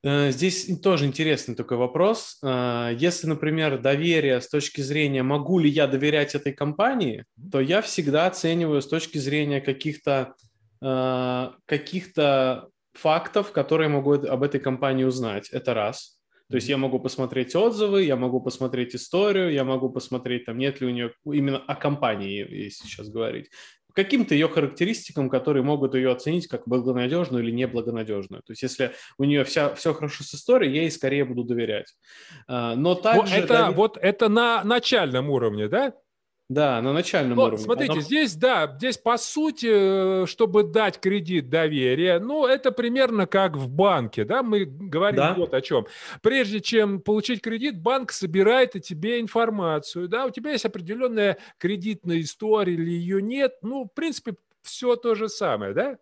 Э, 0.03 0.31
здесь 0.31 0.69
тоже 0.81 1.07
интересный 1.07 1.55
такой 1.55 1.79
вопрос. 1.79 2.39
Э, 2.43 2.91
если, 2.99 3.27
например, 3.27 3.81
доверие 3.81 4.41
с 4.41 4.49
точки 4.49 4.81
зрения, 4.81 5.23
могу 5.23 5.59
ли 5.59 5.71
я 5.71 5.87
доверять 5.87 6.35
этой 6.35 6.53
компании, 6.53 7.25
то 7.51 7.61
я 7.61 7.81
всегда 7.81 8.27
оцениваю 8.27 8.83
с 8.83 8.89
точки 8.89 9.19
зрения 9.19 9.61
каких-то 9.61 10.35
Э, 10.83 11.53
каких-то 11.65 12.69
фактов, 12.93 13.53
которые 13.53 13.89
могу 13.89 14.15
об 14.15 14.43
этой 14.43 14.61
компании 14.61 15.05
узнать. 15.05 15.49
Это 15.51 15.75
раз. 15.75 16.16
То 16.49 16.57
есть 16.57 16.69
я 16.69 16.77
могу 16.77 17.01
посмотреть 17.01 17.57
отзывы, 17.57 18.05
я 18.05 18.17
могу 18.17 18.41
посмотреть 18.41 18.95
историю, 18.95 19.53
я 19.53 19.65
могу 19.65 19.91
посмотреть, 19.91 20.45
там 20.45 20.59
нет 20.59 20.81
ли 20.81 20.87
у 20.87 20.91
нее 20.91 21.13
именно 21.25 21.59
о 21.59 21.75
компании, 21.75 22.47
если 22.49 22.87
сейчас 22.87 23.09
говорить, 23.09 23.51
каким-то 23.97 24.35
ее 24.35 24.49
характеристикам, 24.49 25.31
которые 25.31 25.63
могут 25.63 25.95
ее 25.95 26.13
оценить 26.13 26.47
как 26.47 26.69
благонадежную 26.69 27.43
или 27.43 27.51
неблагонадежную. 27.51 28.43
То 28.43 28.53
есть 28.53 28.63
если 28.63 28.93
у 29.19 29.25
нее 29.25 29.43
вся, 29.43 29.75
все 29.75 29.95
хорошо 29.95 30.23
с 30.23 30.35
историей, 30.35 30.75
я 30.75 30.83
ей 30.83 30.91
скорее 30.91 31.25
буду 31.25 31.45
доверять. 31.45 31.95
Э, 32.47 32.75
но 32.77 32.95
также... 32.95 33.21
Вот 33.21 33.45
это, 33.45 33.59
довер... 33.59 33.75
вот 33.75 33.97
это 33.97 34.29
на 34.29 34.63
начальном 34.65 35.31
уровне, 35.31 35.69
да? 35.69 35.95
Да, 36.49 36.81
на 36.81 36.93
начальном 36.93 37.37
Но, 37.37 37.47
уровне. 37.47 37.65
Смотрите, 37.65 37.93
Она... 37.95 38.01
здесь, 38.03 38.37
да, 38.37 38.73
здесь 38.77 38.99
по 38.99 39.17
сути, 39.17 40.23
э, 40.23 40.27
чтобы 40.27 40.63
дать 40.63 41.01
кредит 41.01 41.49
доверия, 41.49 42.21
ну, 42.21 42.47
это 42.47 42.71
примерно 42.71 43.27
как 43.27 43.57
в 43.57 43.69
банке, 43.69 44.25
да, 44.25 44.45
мы 44.45 44.65
говорим 44.65 45.17
да. 45.17 45.35
вот 45.35 45.55
о 45.55 45.61
чем. 45.61 45.87
Прежде 46.23 46.61
чем 46.61 47.01
получить 47.01 47.41
кредит, 47.41 47.81
банк 47.81 48.13
собирает 48.13 48.77
о 48.77 48.81
тебе 48.81 49.21
информацию, 49.21 50.07
да, 50.09 50.27
у 50.27 50.31
тебя 50.31 50.53
есть 50.53 50.65
определенная 50.65 51.37
кредитная 51.59 52.21
история 52.21 52.75
или 52.75 52.91
ее 52.91 53.21
нет, 53.21 53.55
ну, 53.63 53.85
в 53.85 53.93
принципе, 53.93 54.37
все 54.63 54.95
то 54.95 55.17
же 55.17 55.29
самое, 55.29 55.75
да? 55.75 55.99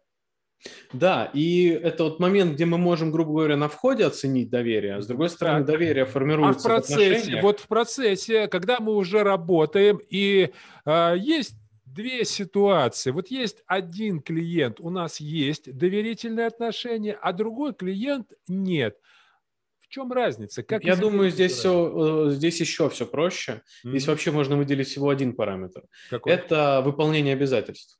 Да, 0.93 1.31
и 1.35 1.67
это 1.67 2.05
вот 2.05 2.21
момент, 2.21 2.55
где 2.55 2.65
мы 2.65 2.79
можем, 2.79 3.11
грубо 3.11 3.33
говоря, 3.33 3.57
на 3.57 3.69
входе 3.69 4.07
оценить 4.07 4.51
доверие, 4.51 4.97
а 4.97 5.03
с 5.03 5.07
другой 5.07 5.29
стороны, 5.29 5.59
так. 5.59 5.67
доверие 5.67 6.07
формируется 6.07 6.69
а 6.69 6.81
в 6.81 6.87
процессе, 6.87 7.41
в 7.41 7.43
вот 7.43 7.61
в 7.61 7.67
процессе, 7.67 8.49
когда 8.49 8.81
мы 8.81 8.95
уже 8.95 9.23
работаем, 9.23 10.01
и 10.09 10.51
э, 10.87 11.15
есть 11.19 11.57
две 11.85 12.25
ситуации. 12.25 13.11
Вот 13.11 13.29
есть 13.29 13.63
один 13.67 14.21
клиент, 14.21 14.81
у 14.81 14.91
нас 14.91 15.21
есть 15.21 15.73
доверительные 15.77 16.47
отношения, 16.47 17.19
а 17.21 17.33
другой 17.33 17.75
клиент 17.75 18.33
нет. 18.49 18.97
В 19.81 19.89
чем 19.89 20.11
разница? 20.13 20.63
Как 20.63 20.83
Я 20.83 20.97
думаю, 20.97 21.31
здесь 21.31 21.53
все, 21.53 22.29
э, 22.29 22.31
здесь 22.31 22.59
еще 22.59 22.89
все 22.91 23.07
проще. 23.07 23.53
Mm-hmm. 23.85 23.91
Здесь 23.91 24.09
вообще 24.09 24.31
можно 24.33 24.57
выделить 24.57 24.89
всего 24.89 25.09
один 25.09 25.35
параметр. 25.35 25.85
Какой? 26.11 26.33
Это 26.33 26.83
выполнение 26.85 27.35
обязательств. 27.35 27.99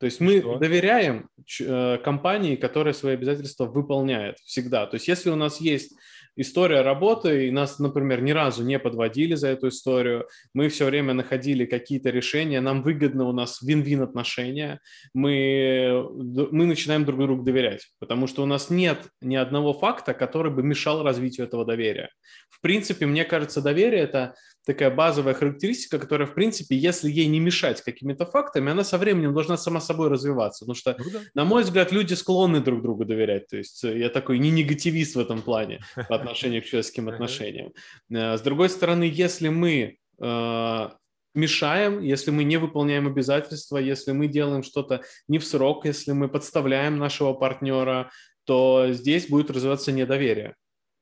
То 0.00 0.06
есть 0.06 0.18
мы 0.18 0.40
Что? 0.40 0.56
доверяем 0.56 1.28
э, 1.60 1.98
компании, 1.98 2.56
которая 2.56 2.94
свои 2.94 3.14
обязательства 3.14 3.66
выполняет 3.66 4.38
всегда. 4.38 4.86
То 4.86 4.94
есть 4.94 5.06
если 5.08 5.28
у 5.28 5.36
нас 5.36 5.60
есть 5.60 5.94
история 6.36 6.80
работы, 6.80 7.48
и 7.48 7.50
нас, 7.50 7.78
например, 7.78 8.22
ни 8.22 8.30
разу 8.30 8.64
не 8.64 8.78
подводили 8.78 9.34
за 9.34 9.48
эту 9.48 9.68
историю, 9.68 10.26
мы 10.54 10.70
все 10.70 10.86
время 10.86 11.12
находили 11.12 11.66
какие-то 11.66 12.08
решения, 12.08 12.62
нам 12.62 12.82
выгодно, 12.82 13.28
у 13.28 13.32
нас 13.32 13.60
вин-вин 13.60 14.00
отношения, 14.00 14.80
мы, 15.12 16.08
мы 16.50 16.64
начинаем 16.64 17.04
друг 17.04 17.20
другу 17.20 17.42
доверять, 17.42 17.88
потому 17.98 18.26
что 18.26 18.42
у 18.42 18.46
нас 18.46 18.70
нет 18.70 18.98
ни 19.20 19.36
одного 19.36 19.74
факта, 19.74 20.14
который 20.14 20.50
бы 20.50 20.62
мешал 20.62 21.02
развитию 21.02 21.46
этого 21.46 21.66
доверия. 21.66 22.08
В 22.48 22.62
принципе, 22.62 23.04
мне 23.04 23.24
кажется, 23.24 23.60
доверие– 23.60 24.00
это 24.02 24.34
такая 24.66 24.90
базовая 24.90 25.34
характеристика, 25.34 25.98
которая, 25.98 26.26
в 26.26 26.34
принципе, 26.34 26.76
если 26.76 27.10
ей 27.10 27.26
не 27.26 27.40
мешать 27.40 27.82
какими-то 27.82 28.26
фактами, 28.26 28.70
она 28.70 28.84
со 28.84 28.98
временем 28.98 29.34
должна 29.34 29.56
сама 29.56 29.80
собой 29.80 30.08
развиваться. 30.08 30.64
Потому 30.64 30.74
что, 30.74 30.96
ну, 30.98 31.10
да. 31.12 31.20
на 31.34 31.44
мой 31.44 31.62
взгляд, 31.62 31.92
люди 31.92 32.14
склонны 32.14 32.60
друг 32.60 32.82
другу 32.82 33.04
доверять. 33.04 33.48
То 33.48 33.56
есть 33.56 33.82
э, 33.84 33.98
я 33.98 34.08
такой 34.08 34.38
не 34.38 34.50
негативист 34.50 35.16
в 35.16 35.20
этом 35.20 35.42
плане 35.42 35.80
по 36.08 36.14
отношению 36.14 36.62
к 36.62 36.66
человеческим 36.66 37.08
отношениям. 37.10 37.72
Э, 38.10 38.36
с 38.36 38.40
другой 38.42 38.68
стороны, 38.68 39.04
если 39.04 39.48
мы 39.48 39.96
э, 40.20 40.88
мешаем, 41.34 42.00
если 42.00 42.30
мы 42.30 42.44
не 42.44 42.56
выполняем 42.58 43.06
обязательства, 43.06 43.78
если 43.78 44.12
мы 44.12 44.28
делаем 44.28 44.62
что-то 44.62 45.02
не 45.28 45.38
в 45.38 45.46
срок, 45.46 45.86
если 45.86 46.12
мы 46.12 46.28
подставляем 46.28 46.98
нашего 46.98 47.32
партнера, 47.32 48.10
то 48.44 48.88
здесь 48.90 49.28
будет 49.28 49.50
развиваться 49.50 49.92
недоверие. 49.92 50.54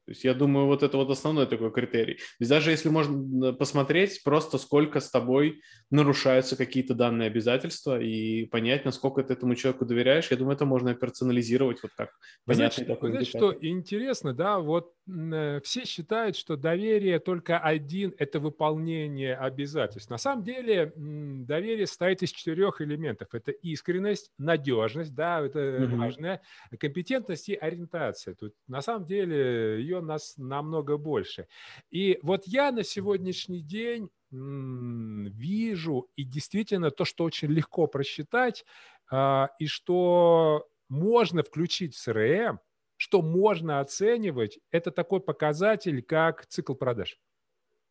То 0.08 0.12
есть 0.12 0.24
я 0.24 0.32
думаю, 0.32 0.64
вот 0.64 0.82
это 0.82 0.96
вот 0.96 1.10
основной 1.10 1.46
такой 1.46 1.70
критерий. 1.70 2.14
То 2.14 2.40
есть 2.40 2.48
даже 2.48 2.70
если 2.70 2.88
можно 2.88 3.52
посмотреть 3.52 4.22
просто, 4.24 4.56
сколько 4.56 5.00
с 5.00 5.10
тобой 5.10 5.60
нарушаются 5.90 6.56
какие-то 6.56 6.94
данные 6.94 7.26
обязательства 7.26 8.00
и 8.00 8.46
понять, 8.46 8.86
насколько 8.86 9.22
ты 9.22 9.34
этому 9.34 9.54
человеку 9.54 9.84
доверяешь, 9.84 10.30
я 10.30 10.38
думаю, 10.38 10.56
это 10.56 10.64
можно 10.64 10.94
персонализировать 10.94 11.82
вот 11.82 11.92
как 11.94 12.08
понятный 12.46 12.86
такой 12.86 13.10
Знаете, 13.10 13.28
что 13.28 13.54
интересно, 13.60 14.32
да, 14.32 14.60
вот 14.60 14.94
э, 15.06 15.60
все 15.62 15.84
считают, 15.84 16.36
что 16.36 16.56
доверие 16.56 17.18
только 17.18 17.58
один– 17.58 18.14
это 18.18 18.40
выполнение 18.40 19.36
обязательств. 19.36 20.08
На 20.08 20.16
самом 20.16 20.42
деле 20.42 20.90
доверие 20.96 21.86
состоит 21.86 22.22
из 22.22 22.30
четырех 22.30 22.80
элементов. 22.80 23.28
Это 23.34 23.50
искренность, 23.50 24.30
надежность, 24.38 25.14
да, 25.14 25.42
это 25.42 25.84
угу. 25.84 25.96
важное, 25.96 26.40
компетентность 26.80 27.50
и 27.50 27.54
ориентация. 27.54 28.34
Тут 28.34 28.54
на 28.68 28.80
самом 28.80 29.06
деле 29.06 29.82
ее 29.82 29.97
нас 30.00 30.34
намного 30.36 30.96
больше. 30.96 31.46
И 31.90 32.18
вот 32.22 32.46
я 32.46 32.72
на 32.72 32.84
сегодняшний 32.84 33.60
день 33.60 34.10
вижу, 34.30 36.08
и 36.16 36.24
действительно 36.24 36.90
то, 36.90 37.04
что 37.04 37.24
очень 37.24 37.48
легко 37.48 37.86
просчитать, 37.86 38.64
а, 39.10 39.50
и 39.58 39.66
что 39.66 40.68
можно 40.88 41.42
включить 41.42 41.94
в 41.94 42.08
CRM, 42.08 42.58
что 42.96 43.22
можно 43.22 43.80
оценивать, 43.80 44.58
это 44.70 44.90
такой 44.90 45.20
показатель, 45.20 46.02
как 46.02 46.46
цикл 46.46 46.74
продаж 46.74 47.18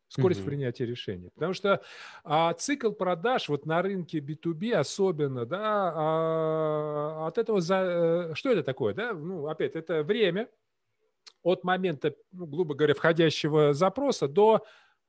скорость 0.08 0.40
mm-hmm. 0.40 0.44
принятия 0.44 0.86
решения. 0.86 1.30
Потому 1.34 1.52
что 1.52 1.82
а, 2.24 2.52
цикл 2.54 2.92
продаж 2.92 3.48
вот 3.48 3.66
на 3.66 3.82
рынке 3.82 4.18
B2B 4.18 4.72
особенно, 4.74 5.44
да, 5.44 5.92
а, 5.94 7.26
от 7.28 7.38
этого 7.38 7.60
за, 7.60 8.30
э, 8.30 8.34
что 8.34 8.50
это 8.50 8.62
такое, 8.62 8.94
да? 8.94 9.12
Ну, 9.12 9.46
опять, 9.46 9.76
это 9.76 10.02
время 10.02 10.48
от 11.42 11.64
момента, 11.64 12.14
ну, 12.32 12.46
грубо 12.46 12.74
говоря, 12.74 12.94
входящего 12.94 13.72
запроса 13.72 14.28
до 14.28 14.64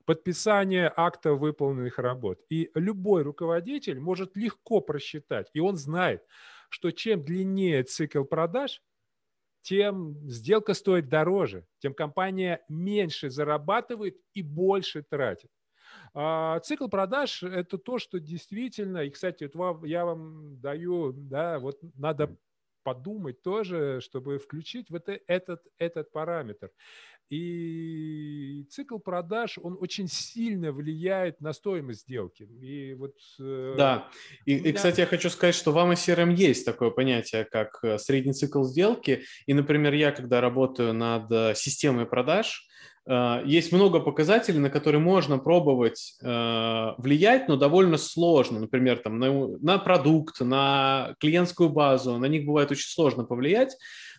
подписания 0.05 0.91
акта 0.95 1.33
выполненных 1.33 1.99
работ. 1.99 2.39
И 2.49 2.71
любой 2.73 3.23
руководитель 3.23 3.99
может 3.99 4.35
легко 4.35 4.81
просчитать, 4.81 5.49
и 5.53 5.59
он 5.59 5.75
знает, 5.77 6.25
что 6.69 6.91
чем 6.91 7.23
длиннее 7.23 7.83
цикл 7.83 8.23
продаж, 8.23 8.81
тем 9.61 10.15
сделка 10.29 10.73
стоит 10.73 11.09
дороже, 11.09 11.65
тем 11.79 11.93
компания 11.93 12.63
меньше 12.69 13.29
зарабатывает 13.29 14.17
и 14.33 14.41
больше 14.41 15.03
тратит. 15.03 15.51
А 16.13 16.59
цикл 16.61 16.87
продаж– 16.87 17.43
это 17.43 17.77
то, 17.77 17.99
что 17.99 18.19
действительно, 18.19 18.99
и, 18.99 19.09
кстати, 19.09 19.49
я 19.85 20.05
вам 20.05 20.59
даю, 20.59 21.13
да, 21.13 21.59
вот 21.59 21.79
надо 21.95 22.37
подумать 22.89 23.43
тоже, 23.43 23.99
чтобы 24.01 24.39
включить 24.39 24.89
в 24.89 24.95
это, 24.95 25.19
этот, 25.27 25.61
этот 25.77 26.11
параметр. 26.11 26.71
И 27.29 28.65
цикл 28.71 28.97
продаж, 28.97 29.59
он 29.61 29.77
очень 29.79 30.07
сильно 30.07 30.71
влияет 30.71 31.39
на 31.41 31.53
стоимость 31.53 32.01
сделки. 32.01 32.43
И 32.43 32.95
вот, 32.95 33.13
э, 33.39 33.75
да, 33.77 34.07
и, 34.45 34.55
меня... 34.55 34.69
и, 34.69 34.73
кстати, 34.73 35.01
я 35.01 35.05
хочу 35.05 35.29
сказать, 35.29 35.53
что 35.53 35.71
в 35.71 35.77
AMA 35.77 36.33
есть 36.33 36.65
такое 36.65 36.89
понятие, 36.89 37.45
как 37.45 37.79
э, 37.83 37.99
средний 37.99 38.33
цикл 38.33 38.63
сделки. 38.63 39.21
И, 39.45 39.53
например, 39.53 39.93
я, 39.93 40.11
когда 40.11 40.41
работаю 40.41 40.93
над 40.93 41.31
э, 41.31 41.53
системой 41.55 42.07
продаж, 42.07 42.67
есть 43.45 43.71
много 43.71 43.99
показателей, 43.99 44.59
на 44.59 44.69
которые 44.69 45.01
можно 45.01 45.39
пробовать 45.39 46.17
влиять, 46.21 47.47
но 47.47 47.55
довольно 47.55 47.97
сложно. 47.97 48.59
Например, 48.59 48.99
там, 48.99 49.17
на, 49.17 49.47
на 49.59 49.77
продукт, 49.79 50.39
на 50.41 51.15
клиентскую 51.19 51.69
базу, 51.69 52.17
на 52.17 52.25
них 52.27 52.45
бывает 52.45 52.71
очень 52.71 52.89
сложно 52.89 53.23
повлиять. 53.23 53.75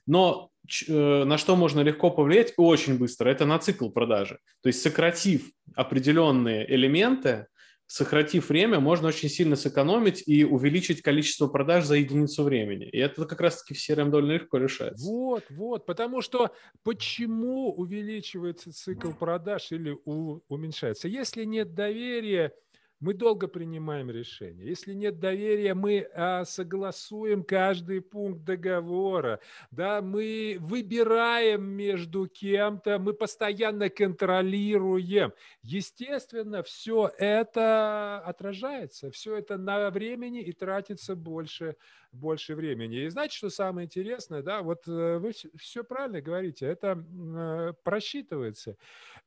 Но 0.06 0.50
э, 0.88 1.25
на 1.25 1.38
что 1.38 1.56
можно 1.56 1.80
легко 1.80 2.11
повлиять 2.11 2.54
очень 2.56 2.99
быстро, 2.99 3.28
это 3.28 3.47
на 3.47 3.59
цикл 3.59 3.90
продажи. 3.90 4.38
То 4.62 4.68
есть 4.68 4.82
сократив 4.82 5.50
определенные 5.76 6.68
элементы, 6.75 7.47
сократив 7.90 8.50
время, 8.50 8.78
можно 8.78 9.09
очень 9.09 9.28
сильно 9.28 9.56
сэкономить 9.56 10.23
и 10.25 10.44
увеличить 10.44 11.02
количество 11.02 11.49
продаж 11.49 11.85
за 11.87 11.97
единицу 11.97 12.44
времени. 12.44 12.88
И 12.88 12.99
это 12.99 13.25
как 13.26 13.40
раз-таки 13.40 13.75
в 13.75 13.78
CRM 13.78 14.11
довольно 14.11 14.32
легко 14.32 14.59
решается. 14.59 15.04
Вот, 15.04 15.42
вот, 15.50 15.87
потому 15.87 16.23
что 16.23 16.52
почему 16.85 17.75
увеличивается 17.75 18.73
цикл 18.73 19.11
продаж 19.11 19.73
или 19.73 19.99
у, 20.04 20.38
уменьшается? 20.49 21.09
Если 21.09 21.42
нет 21.42 21.75
доверия, 21.75 22.52
мы 23.00 23.14
долго 23.14 23.49
принимаем 23.49 24.11
решения. 24.11 24.64
Если 24.64 24.92
нет 24.92 25.19
доверия, 25.19 25.73
мы 25.73 26.07
а, 26.14 26.45
согласуем 26.45 27.42
каждый 27.42 28.02
пункт 28.02 28.45
договора. 28.45 29.40
Да, 29.71 30.02
мы 30.02 30.59
выбираем 30.61 31.64
между 31.64 32.28
кем-то, 32.28 32.99
мы 32.99 33.14
постоянно 33.14 33.88
контролируем. 33.88 35.33
Естественно, 35.62 36.62
все 36.62 37.11
это 37.16 38.19
отражается, 38.19 39.11
все 39.11 39.37
это 39.37 39.57
на 39.57 39.90
времени 39.90 40.42
и 40.42 40.52
тратится 40.52 41.16
больше, 41.16 41.76
больше 42.12 42.54
времени. 42.54 43.04
И 43.04 43.09
знаете, 43.09 43.37
что 43.37 43.49
самое 43.49 43.87
интересное? 43.87 44.42
Да, 44.42 44.62
вот 44.62 44.87
э, 44.87 45.19
вы 45.19 45.33
все 45.57 45.85
правильно 45.85 46.21
говорите, 46.21 46.66
это 46.66 47.02
э, 47.02 47.73
просчитывается. 47.83 48.76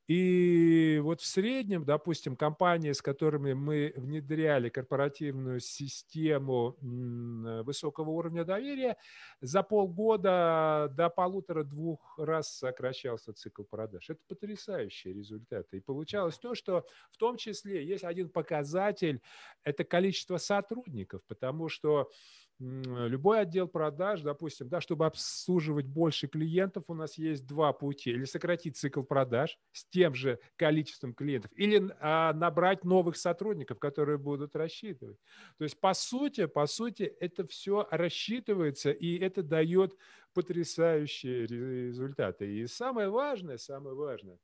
И 0.07 0.99
вот 1.01 1.21
в 1.21 1.25
среднем, 1.25 1.85
допустим, 1.85 2.35
компании, 2.35 2.91
с 2.91 3.01
которыми 3.01 3.53
мы 3.53 3.93
внедряли 3.95 4.67
корпоративную 4.67 5.61
систему 5.61 6.75
высокого 6.81 8.09
уровня 8.09 8.43
доверия, 8.43 8.97
за 9.39 9.63
полгода 9.63 10.91
до 10.91 11.09
полутора-двух 11.09 12.19
раз 12.19 12.57
сокращался 12.57 13.33
цикл 13.33 13.63
продаж. 13.63 14.09
Это 14.09 14.19
потрясающие 14.27 15.13
результаты. 15.13 15.77
И 15.77 15.79
получалось 15.79 16.37
то, 16.37 16.53
что 16.53 16.85
в 17.09 17.17
том 17.17 17.37
числе 17.37 17.85
есть 17.85 18.03
один 18.03 18.27
показатель, 18.29 19.21
это 19.63 19.85
количество 19.85 20.35
сотрудников, 20.35 21.21
потому 21.27 21.69
что 21.69 22.11
любой 22.63 23.41
отдел 23.41 23.67
продаж, 23.67 24.21
допустим, 24.21 24.69
да, 24.69 24.79
чтобы 24.79 25.05
обслуживать 25.05 25.85
больше 25.85 26.27
клиентов, 26.27 26.85
у 26.87 26.93
нас 26.93 27.17
есть 27.17 27.45
два 27.45 27.73
пути. 27.73 28.11
Или 28.11 28.25
сократить 28.25 28.77
цикл 28.77 29.03
продаж 29.03 29.57
с 29.71 29.85
тем 29.85 30.15
же 30.15 30.39
количеством 30.55 31.13
клиентов, 31.13 31.51
или 31.55 31.93
а, 31.99 32.33
набрать 32.33 32.85
новых 32.85 33.17
сотрудников, 33.17 33.79
которые 33.79 34.17
будут 34.17 34.55
рассчитывать. 34.55 35.17
То 35.57 35.65
есть, 35.65 35.79
по 35.79 35.93
сути, 35.93 36.45
по 36.45 36.65
сути, 36.65 37.03
это 37.03 37.45
все 37.47 37.87
рассчитывается, 37.91 38.91
и 38.91 39.17
это 39.17 39.43
дает 39.43 39.97
потрясающие 40.33 41.45
результаты. 41.45 42.47
И 42.47 42.67
самое 42.67 43.09
важное, 43.09 43.57
самое 43.57 43.95
важное, 43.95 44.39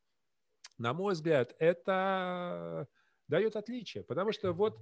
на 0.78 0.94
мой 0.94 1.14
взгляд, 1.14 1.56
это 1.60 2.88
дает 3.28 3.56
отличие. 3.56 4.04
Потому 4.04 4.34
что 4.34 4.52
вот 4.52 4.80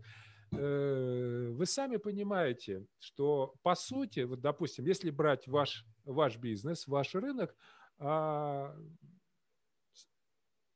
вы 0.51 1.65
сами 1.65 1.97
понимаете, 1.97 2.86
что 2.99 3.55
по 3.63 3.75
сути, 3.75 4.21
вот 4.21 4.41
допустим, 4.41 4.86
если 4.86 5.10
брать 5.10 5.47
ваш, 5.47 5.86
ваш 6.05 6.38
бизнес, 6.38 6.88
ваш 6.88 7.15
рынок, 7.15 7.55
а, 7.99 8.75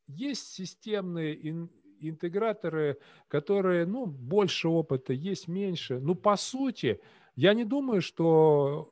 есть 0.08 0.48
системные 0.48 1.70
интеграторы, 2.00 3.00
которые, 3.28 3.86
ну, 3.86 4.06
больше 4.06 4.68
опыта, 4.68 5.14
есть 5.14 5.48
меньше. 5.48 6.00
Ну, 6.00 6.16
по 6.16 6.36
сути, 6.36 7.00
я 7.36 7.54
не 7.54 7.64
думаю, 7.64 8.02
что 8.02 8.92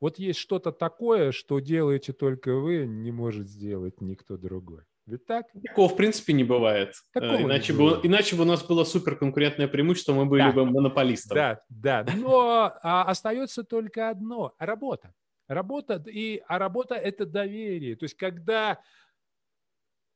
вот 0.00 0.18
есть 0.18 0.38
что-то 0.38 0.70
такое, 0.70 1.32
что 1.32 1.58
делаете 1.60 2.12
только 2.12 2.54
вы, 2.54 2.86
не 2.86 3.10
может 3.10 3.48
сделать 3.48 4.00
никто 4.00 4.36
другой. 4.36 4.84
Ведь 5.06 5.26
так? 5.26 5.46
Такого, 5.66 5.88
в 5.88 5.96
принципе, 5.96 6.32
не 6.32 6.44
бывает. 6.44 6.94
Такого 7.12 7.42
иначе, 7.42 7.74
бы, 7.74 8.00
иначе 8.02 8.36
бы 8.36 8.42
у 8.42 8.46
нас 8.46 8.64
было 8.64 8.84
суперконкурентное 8.84 9.68
преимущество, 9.68 10.14
мы 10.14 10.24
были 10.24 10.42
да. 10.42 10.52
бы 10.52 10.64
монополистом. 10.64 11.34
Да, 11.34 11.60
да. 11.68 12.06
Но 12.16 12.72
а, 12.82 13.04
остается 13.04 13.64
только 13.64 14.08
одно– 14.08 14.54
работа. 14.58 15.12
Работа, 15.46 16.02
и, 16.06 16.42
а 16.48 16.58
работа– 16.58 16.94
это 16.96 17.26
доверие. 17.26 17.96
То 17.96 18.04
есть, 18.04 18.16
когда 18.16 18.80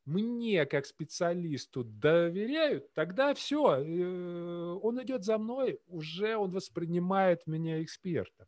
мне, 0.07 0.65
как 0.65 0.87
специалисту, 0.87 1.85
доверяют, 1.85 2.95
тогда 2.95 3.35
все, 3.35 3.77
э, 3.77 4.79
он 4.81 5.03
идет 5.03 5.23
за 5.23 5.37
мной, 5.37 5.81
уже 5.87 6.35
он 6.35 6.53
воспринимает 6.53 7.47
меня 7.47 7.83
эксперта. 7.83 8.47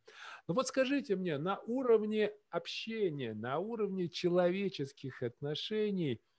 Но 0.49 0.55
вот 0.55 0.69
скажите 0.69 1.17
мне, 1.17 1.37
на 1.37 1.59
уровне 1.67 2.33
общения, 2.49 3.35
на 3.35 3.59
уровне 3.59 4.09
человеческих 4.09 5.23
отношений– 5.23 6.19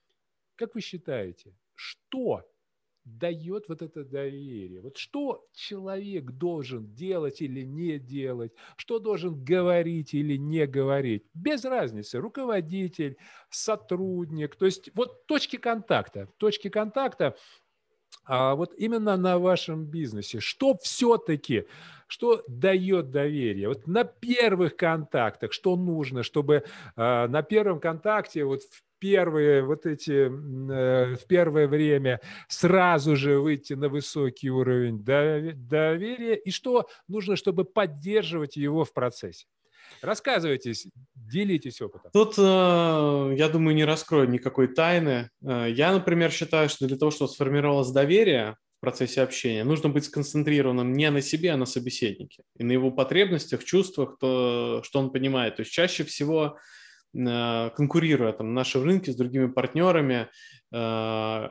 как 0.62 0.76
вы 0.76 0.82
считаете, 0.82 1.56
что 1.74 2.44
дает 3.04 3.68
вот 3.68 3.82
это 3.82 4.04
доверие? 4.04 4.82
Вот 4.82 4.96
что 4.98 5.44
человек 5.54 6.26
должен 6.34 6.94
делать 6.94 7.42
или 7.42 7.62
не 7.62 7.98
делать? 7.98 8.54
Что 8.78 9.00
должен 9.00 9.44
говорить 9.44 10.14
или 10.14 10.38
не 10.38 10.68
говорить? 10.68 11.24
Без 11.34 11.66
разницы. 11.66 12.20
Руководитель, 12.20 13.18
сотрудник. 13.50 14.56
То 14.56 14.68
есть 14.68 14.92
вот 14.94 15.26
точки 15.26 15.58
контакта. 15.58 16.28
Точки 16.38 16.70
контакта 16.70 17.36
а 18.26 18.56
вот 18.56 18.74
именно 18.78 19.18
на 19.18 19.40
вашем 19.40 19.86
бизнесе, 19.86 20.40
что 20.40 20.78
все-таки, 20.78 21.66
что 22.08 22.44
дает 22.48 23.10
доверие? 23.10 23.68
Вот 23.68 23.88
на 23.88 24.04
первых 24.04 24.76
контактах, 24.76 25.54
что 25.54 25.76
нужно, 25.76 26.22
чтобы 26.22 26.56
э, 26.56 26.64
на 27.28 27.42
первом 27.42 27.80
контакте 27.80 28.44
вот 28.44 28.62
в 28.62 28.84
первые 29.02 29.64
вот 29.64 29.86
эти, 29.86 30.28
э, 30.30 31.16
в 31.16 31.28
первое 31.28 31.68
время 31.68 32.22
сразу 32.48 33.16
же 33.16 33.40
выйти 33.40 33.74
на 33.74 33.90
высокий 33.90 34.52
уровень 34.52 35.04
доверия, 35.04 36.36
и 36.36 36.52
что 36.52 36.88
нужно, 37.08 37.36
чтобы 37.36 37.66
поддерживать 37.66 38.56
его 38.56 38.86
в 38.86 38.94
процессе? 38.94 39.48
Рассказывайте, 40.02 40.74
делитесь 41.16 41.82
опытом. 41.82 42.12
Тут, 42.14 42.36
э, 42.38 43.36
я 43.38 43.50
думаю, 43.50 43.76
не 43.76 43.86
раскрою 43.86 44.30
никакой 44.30 44.68
тайны. 44.68 45.30
Э, 45.44 45.68
я, 45.70 45.92
например, 45.92 46.32
считаю, 46.32 46.70
что 46.70 46.88
для 46.88 46.98
того, 46.98 47.12
чтобы 47.12 47.32
сформировалось 47.32 47.90
доверие 47.92 48.56
в 48.78 48.82
процессе 48.82 49.22
общения, 49.22 49.64
нужно 49.64 49.90
быть 49.90 50.06
сконцентрированным 50.06 50.94
не 50.94 51.10
на 51.10 51.22
себе, 51.22 51.52
а 51.52 51.58
на 51.58 51.66
собеседнике. 51.66 52.44
И 52.58 52.64
на 52.64 52.72
его 52.72 52.92
потребностях, 52.92 53.64
чувствах, 53.64 54.18
то, 54.20 54.82
что 54.84 55.00
он 55.00 55.12
понимает. 55.12 55.58
То 55.58 55.62
есть 55.62 55.72
чаще 55.72 56.04
всего 56.04 56.58
конкурируя 57.14 58.34
там, 58.34 58.54
на 58.54 58.62
нашем 58.62 58.84
рынке 58.84 59.12
с 59.12 59.16
другими 59.16 59.48
партнерами, 59.48 60.28
э, 60.74 61.50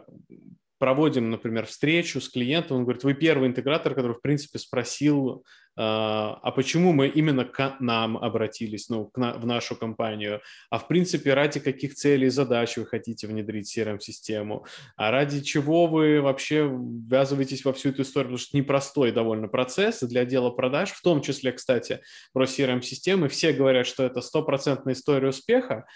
проводим, 0.78 1.30
например, 1.30 1.66
встречу 1.66 2.20
с 2.20 2.28
клиентом, 2.28 2.78
он 2.78 2.82
говорит, 2.84 3.04
вы 3.04 3.14
первый 3.14 3.48
интегратор, 3.48 3.94
который, 3.94 4.14
в 4.14 4.22
принципе, 4.22 4.58
спросил 4.58 5.44
а, 5.76 6.38
а 6.42 6.50
почему 6.50 6.92
мы 6.92 7.08
именно 7.08 7.44
к 7.44 7.76
нам 7.80 8.16
обратились, 8.16 8.88
ну, 8.88 9.06
к 9.06 9.16
на, 9.16 9.32
в 9.34 9.46
нашу 9.46 9.76
компанию, 9.76 10.40
а 10.68 10.78
в 10.78 10.88
принципе 10.88 11.34
ради 11.34 11.60
каких 11.60 11.94
целей 11.94 12.26
и 12.26 12.30
задач 12.30 12.76
вы 12.76 12.86
хотите 12.86 13.26
внедрить 13.26 13.76
CRM-систему, 13.76 14.66
а 14.96 15.10
ради 15.10 15.40
чего 15.40 15.86
вы 15.86 16.20
вообще 16.20 16.68
ввязываетесь 16.70 17.64
во 17.64 17.72
всю 17.72 17.90
эту 17.90 18.02
историю, 18.02 18.30
потому 18.30 18.38
что 18.38 18.56
непростой 18.56 19.12
довольно 19.12 19.48
процесс 19.48 20.00
для 20.02 20.22
отдела 20.22 20.50
продаж, 20.50 20.90
в 20.90 21.02
том 21.02 21.22
числе, 21.22 21.52
кстати, 21.52 22.00
про 22.32 22.44
CRM-системы, 22.44 23.28
все 23.28 23.52
говорят, 23.52 23.86
что 23.86 24.04
это 24.04 24.20
стопроцентная 24.20 24.94
история 24.94 25.28
успеха, 25.28 25.86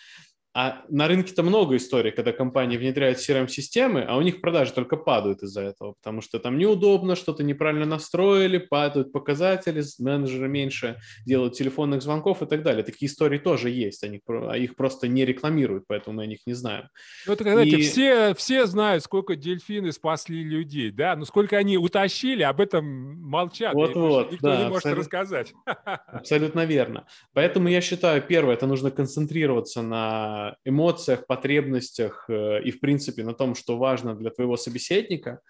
а 0.57 0.85
на 0.89 1.09
рынке-то 1.09 1.43
много 1.43 1.77
историй, 1.77 2.13
когда 2.13 2.31
компании 2.31 2.77
внедряют 2.77 3.19
CRM-системы, 3.19 4.03
а 4.03 4.17
у 4.17 4.23
них 4.23 4.41
продажи 4.41 4.73
только 4.73 4.97
падают 4.97 5.43
из-за 5.43 5.63
этого, 5.63 5.95
потому 5.95 6.21
что 6.21 6.39
там 6.39 6.59
неудобно, 6.59 7.17
что-то 7.17 7.43
неправильно 7.43 7.87
настроили, 7.87 8.59
падают 8.59 9.11
показатели, 9.11 9.83
менеджеры 9.99 10.49
меньше 10.49 10.99
делают 11.27 11.55
телефонных 11.55 12.03
звонков 12.03 12.41
и 12.43 12.47
так 12.47 12.63
далее. 12.63 12.85
Такие 12.85 13.11
истории 13.11 13.39
тоже 13.39 13.69
есть, 13.69 14.05
они, 14.05 14.21
а 14.29 14.57
их 14.57 14.77
просто 14.77 15.09
не 15.09 15.25
рекламируют, 15.25 15.87
поэтому 15.89 16.19
мы 16.19 16.23
о 16.23 16.27
них 16.27 16.39
не 16.47 16.53
знаем. 16.53 16.89
Ну, 17.27 17.33
это, 17.33 17.43
знаете, 17.43 17.77
и... 17.77 17.83
все, 17.83 18.35
все 18.35 18.67
знают, 18.67 19.03
сколько 19.03 19.35
дельфины 19.35 19.91
спасли 19.91 20.45
людей, 20.45 20.93
да, 20.93 21.17
но 21.17 21.25
сколько 21.25 21.57
они 21.57 21.77
утащили, 21.79 22.45
об 22.45 22.61
этом 22.61 22.85
молчат. 23.23 23.75
Вот-вот, 23.75 24.31
Никто 24.31 24.49
да, 24.49 24.63
не 24.63 24.69
может 24.69 24.87
рассказать. 24.87 25.53
Абсолютно 26.07 26.65
верно. 26.65 27.09
Поэтому 27.33 27.69
я 27.69 27.81
считаю, 27.81 28.23
первое, 28.23 28.55
это 28.55 28.69
нужно 28.69 28.93
концентрироваться 28.93 29.83
на 29.83 30.44
эмоциях, 30.65 31.27
потребностях 31.27 32.25
э, 32.29 32.63
и, 32.63 32.71
в 32.71 32.81
принципе, 32.81 33.25
на 33.25 33.35
том, 33.35 33.55
что 33.55 33.79
важно 33.79 34.15
для 34.15 34.31
твоего 34.31 34.57
собеседника. 34.57 35.41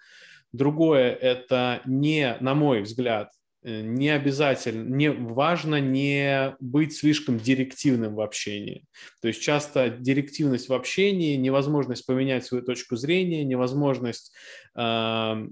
Другое– 0.53 1.13
это 1.21 1.81
не, 1.85 2.37
на 2.39 2.53
мой 2.53 2.81
взгляд, 2.81 3.31
э, 3.63 3.81
не 3.81 4.09
обязательно, 4.09 4.95
не 4.95 5.11
важно 5.11 5.79
не 5.79 6.55
быть 6.59 6.95
слишком 6.95 7.39
директивным 7.39 8.15
в 8.15 8.21
общении. 8.21 8.85
То 9.21 9.27
есть 9.27 9.41
часто 9.41 9.89
директивность 9.89 10.69
в 10.69 10.73
общении, 10.73 11.35
невозможность 11.35 12.05
поменять 12.05 12.45
свою 12.45 12.63
точку 12.63 12.95
зрения, 12.95 13.43
невозможность 13.43 14.33
э, 14.77 15.47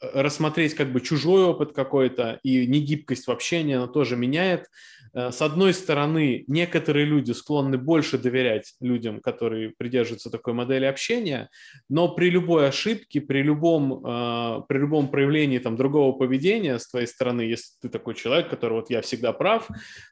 рассмотреть 0.00 0.74
как 0.74 0.92
бы 0.92 1.00
чужой 1.00 1.44
опыт 1.44 1.72
какой-то 1.72 2.38
и 2.42 2.66
негибкость 2.66 3.26
в 3.26 3.30
общении, 3.30 3.74
она 3.74 3.88
тоже 3.88 4.16
меняет 4.16 4.66
с 5.14 5.42
одной 5.42 5.74
стороны, 5.74 6.44
некоторые 6.46 7.06
люди 7.06 7.32
склонны 7.32 7.78
больше 7.78 8.18
доверять 8.18 8.74
людям, 8.80 9.20
которые 9.20 9.72
придерживаются 9.76 10.30
такой 10.30 10.54
модели 10.54 10.84
общения, 10.84 11.48
но 11.88 12.08
при 12.08 12.30
любой 12.30 12.68
ошибке, 12.68 13.20
при 13.20 13.42
любом, 13.42 14.04
э, 14.04 14.62
при 14.68 14.78
любом 14.78 15.08
проявлении 15.08 15.58
там, 15.58 15.76
другого 15.76 16.12
поведения 16.12 16.78
с 16.78 16.88
твоей 16.88 17.06
стороны, 17.06 17.42
если 17.42 17.74
ты 17.80 17.88
такой 17.88 18.14
человек, 18.14 18.48
который 18.48 18.74
вот 18.74 18.90
я 18.90 19.00
всегда 19.02 19.32
прав, 19.32 19.68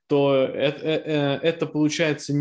то 0.09 0.35
это, 0.35 0.87
э, 0.87 1.39
это 1.43 1.67
получается 1.67 2.33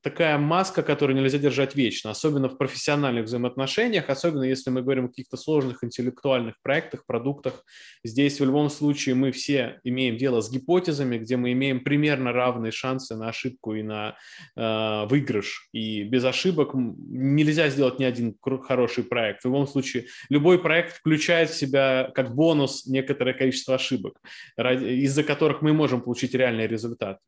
такая 0.00 0.38
маска, 0.38 0.82
которую 0.82 1.16
нельзя 1.16 1.38
держать 1.38 1.76
вечно, 1.76 2.10
особенно 2.10 2.48
в 2.48 2.56
профессиональных 2.56 3.26
взаимоотношениях, 3.26 4.08
особенно 4.08 4.44
если 4.44 4.70
мы 4.70 4.82
говорим 4.82 5.06
о 5.06 5.08
каких-то 5.08 5.36
сложных 5.36 5.84
интеллектуальных 5.84 6.54
проектах, 6.62 7.04
продуктах. 7.06 7.64
Здесь 8.04 8.40
в 8.40 8.44
любом 8.44 8.70
случае 8.70 9.14
мы 9.14 9.30
все 9.30 9.80
имеем 9.84 10.16
дело 10.16 10.40
с 10.40 10.50
гипотезами, 10.50 11.18
где 11.18 11.36
мы 11.36 11.52
имеем 11.52 11.80
примерно 11.92 12.32
равные 12.32 12.72
шансы 12.72 13.14
на 13.16 13.28
ошибку 13.28 13.74
и 13.74 13.82
на 13.82 14.16
э, 14.56 15.06
выигрыш. 15.10 15.68
И 15.72 16.04
без 16.04 16.24
ошибок 16.24 16.70
нельзя 16.72 17.68
сделать 17.68 17.98
ни 17.98 18.04
один 18.04 18.34
хороший 18.62 19.04
проект. 19.04 19.42
В 19.42 19.44
любом 19.44 19.66
случае, 19.66 20.06
любой 20.30 20.58
проект 20.58 20.96
включает 20.96 21.50
в 21.50 21.54
себя 21.54 22.10
как 22.14 22.34
бонус 22.34 22.86
некоторое 22.86 23.34
количество 23.34 23.74
ошибок, 23.74 24.14
из-за 24.56 25.22
которых 25.22 25.60
мы 25.60 25.74
можем 25.74 26.00
получить 26.00 26.32
реальный 26.32 26.66
результат. 26.66 27.18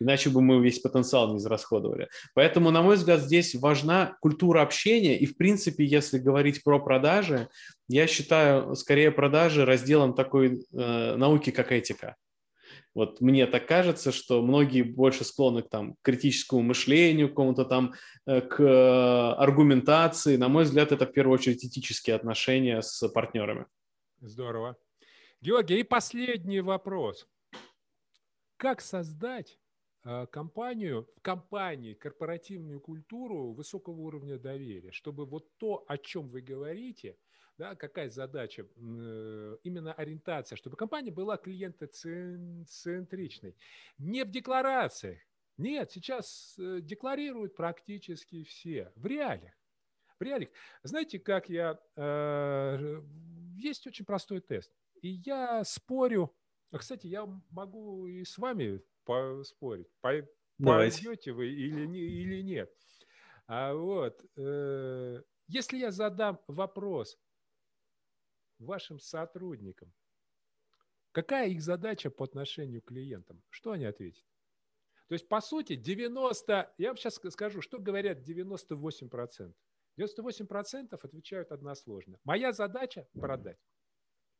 Иначе 0.00 0.30
бы 0.30 0.42
мы 0.42 0.60
весь 0.60 0.80
потенциал 0.80 1.32
не 1.32 1.38
израсходовали. 1.38 2.08
Поэтому, 2.34 2.72
на 2.72 2.82
мой 2.82 2.96
взгляд, 2.96 3.20
здесь 3.20 3.54
важна 3.54 4.16
культура 4.20 4.62
общения. 4.62 5.16
И, 5.16 5.26
в 5.26 5.36
принципе, 5.36 5.84
если 5.84 6.18
говорить 6.18 6.64
про 6.64 6.80
продажи, 6.80 7.46
я 7.88 8.08
считаю 8.08 8.74
скорее 8.74 9.12
продажи 9.12 9.64
разделом 9.64 10.12
такой 10.14 10.66
э, 10.72 11.14
науки, 11.16 11.50
как 11.50 11.70
этика. 11.70 12.16
Вот 12.94 13.20
мне 13.20 13.46
так 13.46 13.66
кажется, 13.66 14.12
что 14.12 14.40
многие 14.40 14.82
больше 14.82 15.24
склонны 15.24 15.62
к 15.62 15.68
там, 15.68 15.96
критическому 16.02 16.62
мышлению, 16.62 17.28
к 17.28 17.32
какому-то 17.32 17.64
там, 17.64 17.94
э, 18.26 18.40
к 18.40 19.34
аргументации. 19.34 20.36
На 20.36 20.48
мой 20.48 20.64
взгляд, 20.64 20.92
это 20.92 21.06
в 21.06 21.12
первую 21.12 21.34
очередь 21.34 21.64
этические 21.64 22.14
отношения 22.14 22.80
с 22.82 23.08
партнерами. 23.08 23.66
Здорово. 24.20 24.76
Георгий, 25.40 25.80
и 25.80 25.82
последний 25.82 26.60
вопрос. 26.60 27.26
Как 28.56 28.80
создать 28.80 29.50
э, 29.52 29.63
компанию, 30.30 31.08
в 31.16 31.20
компании 31.20 31.94
корпоративную 31.94 32.80
культуру 32.80 33.52
высокого 33.52 34.00
уровня 34.00 34.38
доверия, 34.38 34.92
чтобы 34.92 35.24
вот 35.24 35.56
то, 35.58 35.84
о 35.88 35.98
чем 35.98 36.28
вы 36.28 36.40
говорите– 36.40 37.18
да, 37.56 37.76
какая 37.76 38.10
задача? 38.10 38.66
Э, 38.76 39.56
именно 39.62 39.92
ориентация, 39.92 40.56
чтобы 40.56 40.76
компания 40.76 41.12
была 41.12 41.36
клиентоцентричной. 41.36 43.54
Не 43.98 44.24
в 44.24 44.30
декларациях. 44.30 45.20
Нет, 45.56 45.92
сейчас 45.92 46.56
э, 46.58 46.80
декларируют 46.80 47.54
практически 47.54 48.42
все. 48.42 48.90
В 48.96 49.06
реалиях. 49.06 49.54
В 50.18 50.24
реалиях. 50.24 50.50
Знаете, 50.82 51.20
как 51.20 51.48
я... 51.48 51.78
Э, 51.94 53.00
есть 53.56 53.86
очень 53.86 54.04
простой 54.04 54.40
тест. 54.40 54.72
И 55.00 55.10
я 55.24 55.62
спорю... 55.62 56.34
Кстати, 56.76 57.06
я 57.06 57.24
могу 57.50 58.08
и 58.08 58.24
с 58.24 58.36
вами 58.36 58.82
поспорить. 59.04 59.88
Пойдете 60.00 61.32
вы 61.32 61.48
или, 61.48 61.86
не, 61.86 62.00
или 62.00 62.42
нет. 62.42 62.72
А 63.46 63.74
вот, 63.74 64.24
если 65.46 65.78
я 65.78 65.90
задам 65.90 66.40
вопрос, 66.48 67.18
вашим 68.58 68.98
сотрудникам. 68.98 69.92
Какая 71.12 71.48
их 71.48 71.62
задача 71.62 72.10
по 72.10 72.24
отношению 72.24 72.82
к 72.82 72.86
клиентам? 72.86 73.42
Что 73.50 73.72
они 73.72 73.84
ответят? 73.84 74.24
То 75.08 75.14
есть, 75.14 75.28
по 75.28 75.40
сути, 75.40 75.76
90, 75.76 76.74
я 76.78 76.88
вам 76.88 76.96
сейчас 76.96 77.20
скажу, 77.30 77.60
что 77.60 77.78
говорят 77.78 78.26
98%. 78.26 79.54
98% 79.98 80.98
отвечают 81.02 81.52
односложно. 81.52 82.18
Моя 82.24 82.52
задача– 82.52 83.06
продать. 83.12 83.58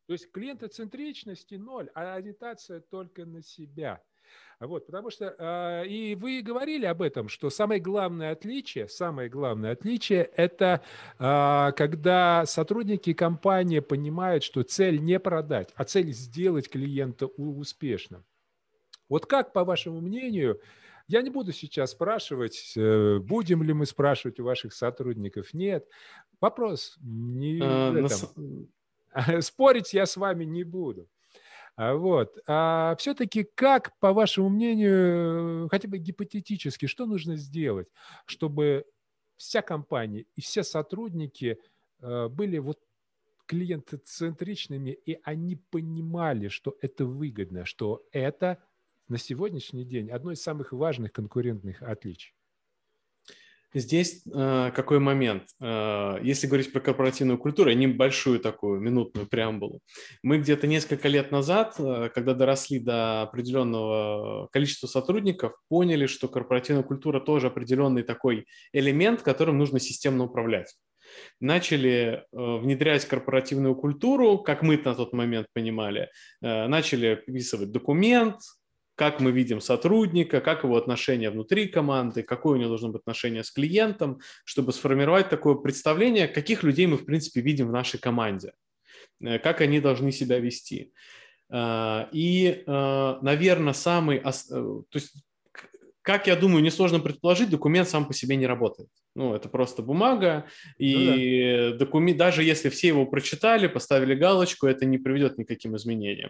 То 0.07 0.13
есть 0.13 0.31
клиентоцентричности 0.31 1.55
ноль, 1.55 1.89
а 1.93 2.15
ориентация 2.15 2.81
только 2.81 3.25
на 3.25 3.41
себя– 3.41 4.03
вот, 4.59 4.85
потому 4.85 5.09
что, 5.09 5.35
э, 5.37 5.87
и 5.87 6.15
вы 6.15 6.41
говорили 6.41 6.85
об 6.85 7.01
этом, 7.01 7.27
что 7.27 7.49
самое 7.49 7.81
главное 7.81 8.31
отличие, 8.31 8.87
самое 8.87 9.29
главное 9.29 9.71
отличие– 9.73 10.23
это 10.35 10.81
э, 11.19 11.71
когда 11.75 12.45
сотрудники 12.45 13.13
компании 13.13 13.79
понимают, 13.79 14.43
что 14.43 14.63
цель 14.63 15.01
не 15.01 15.19
продать, 15.19 15.71
а 15.75 15.83
цель 15.83 16.13
сделать 16.13 16.69
клиента 16.69 17.27
успешным. 17.27 18.23
Вот 19.09 19.25
как, 19.25 19.53
по 19.53 19.65
вашему 19.65 19.99
мнению, 19.99 20.61
я 21.07 21.21
не 21.21 21.29
буду 21.29 21.51
сейчас 21.51 21.91
спрашивать, 21.91 22.73
э, 22.75 23.19
будем 23.19 23.61
ли 23.61 23.73
мы 23.73 23.85
спрашивать 23.85 24.39
у 24.39 24.45
ваших 24.45 24.73
сотрудников. 24.73 25.53
Нет. 25.53 25.87
Вопрос 26.41 26.97
не 27.01 27.59
а, 27.61 27.91
в 27.91 27.95
этом. 27.95 28.69
Спорить 29.41 29.93
я 29.93 30.05
с 30.05 30.17
вами 30.17 30.45
не 30.45 30.63
буду. 30.63 31.07
А 31.75 31.93
вот. 31.95 32.37
А 32.47 32.95
все-таки 32.97 33.43
как, 33.43 33.97
по 33.99 34.13
вашему 34.13 34.49
мнению, 34.49 35.67
хотя 35.69 35.87
бы 35.89 35.97
гипотетически, 35.97 36.85
что 36.85 37.05
нужно 37.05 37.35
сделать, 37.35 37.87
чтобы 38.25 38.85
вся 39.35 39.61
компания 39.61 40.25
и 40.35 40.41
все 40.41 40.63
сотрудники 40.63 41.59
э, 41.99 42.27
были 42.29 42.59
вот 42.59 42.79
клиентоцентричными, 43.47 44.91
и 44.91 45.19
они 45.23 45.57
понимали, 45.57 46.47
что 46.47 46.77
это 46.81 47.05
выгодно, 47.05 47.65
что 47.65 48.05
это 48.11 48.63
на 49.07 49.17
сегодняшний 49.17 49.85
день 49.85 50.09
одно 50.09 50.31
из 50.31 50.41
самых 50.41 50.71
важных 50.71 51.11
конкурентных 51.11 51.81
отличий. 51.83 52.34
Здесь 53.75 54.21
э, 54.33 54.71
какой 54.73 54.99
момент? 54.99 55.49
Э, 55.61 56.17
если 56.23 56.47
говорить 56.47 56.71
про 56.71 56.79
корпоративную 56.79 57.37
культуру, 57.37 57.73
небольшую 57.73 58.39
такую 58.39 58.79
минутную 58.79 59.27
преамбулу. 59.27 59.81
Мы 60.23 60.37
где-то 60.37 60.65
несколько 60.65 61.09
лет 61.09 61.29
назад, 61.29 61.75
э, 61.77 62.09
когда 62.15 62.33
доросли 62.33 62.79
до 62.79 63.23
определенного 63.23 64.47
количества 64.53 64.87
сотрудников, 64.87 65.53
поняли, 65.67 66.05
что 66.05 66.29
корпоративная 66.29 66.83
культура 66.83 67.19
тоже 67.19 67.47
определенный 67.47 68.03
такой 68.03 68.45
элемент, 68.71 69.21
которым 69.21 69.57
нужно 69.57 69.81
системно 69.81 70.23
управлять. 70.23 70.73
Начали 71.41 71.91
э, 71.97 72.21
внедрять 72.31 73.05
корпоративную 73.05 73.75
культуру, 73.75 74.39
как 74.39 74.61
мы 74.61 74.77
на 74.77 74.95
тот 74.95 75.11
момент 75.11 75.47
понимали, 75.53 76.09
э, 76.41 76.67
начали 76.67 77.15
писывать 77.27 77.73
документ, 77.73 78.37
как 78.95 79.19
мы 79.19 79.31
видим 79.31 79.61
сотрудника, 79.61 80.41
как 80.41 80.63
его 80.63 80.75
отношения 80.77 81.29
внутри 81.29 81.67
команды, 81.67 82.23
какое 82.23 82.53
у 82.53 82.59
него 82.59 82.69
должно 82.69 82.89
быть 82.89 83.01
отношение 83.01 83.43
с 83.43 83.51
клиентом, 83.51 84.19
чтобы 84.43 84.73
сформировать 84.73 85.29
такое 85.29 85.55
представление, 85.55 86.27
каких 86.27 86.63
людей 86.63 86.87
мы, 86.87 86.97
в 86.97 87.05
принципе, 87.05 87.41
видим 87.41 87.67
в 87.67 87.71
нашей 87.71 87.99
команде, 87.99 88.53
э, 89.21 89.39
как 89.39 89.61
они 89.61 89.79
должны 89.79 90.11
себя 90.11 90.39
вести. 90.39 90.93
И, 91.53 92.63
наверное, 92.65 93.73
самый... 93.73 94.19
То 94.19 94.83
есть 94.95 95.13
как 96.05 96.27
я 96.27 96.35
думаю, 96.35 96.63
несложно 96.63 96.99
предположить, 96.99 97.49
документ 97.49 97.89
сам 97.89 98.05
по 98.05 98.13
себе 98.13 98.35
не 98.35 98.45
работает. 98.45 98.89
Ну, 99.15 99.33
это 99.33 99.49
просто 99.49 99.81
бумага, 99.81 100.45
и 100.77 100.93
ну, 100.93 101.71
да. 101.71 101.77
документ, 101.77 102.19
даже 102.19 102.43
если 102.43 102.69
все 102.69 102.89
его 102.89 103.07
прочитали, 103.07 103.65
поставили 103.65 104.13
галочку, 104.13 104.67
это 104.67 104.85
не 104.85 104.99
приведет 104.99 105.33
к 105.33 105.37
никаким 105.39 105.75
изменениям. 105.75 106.29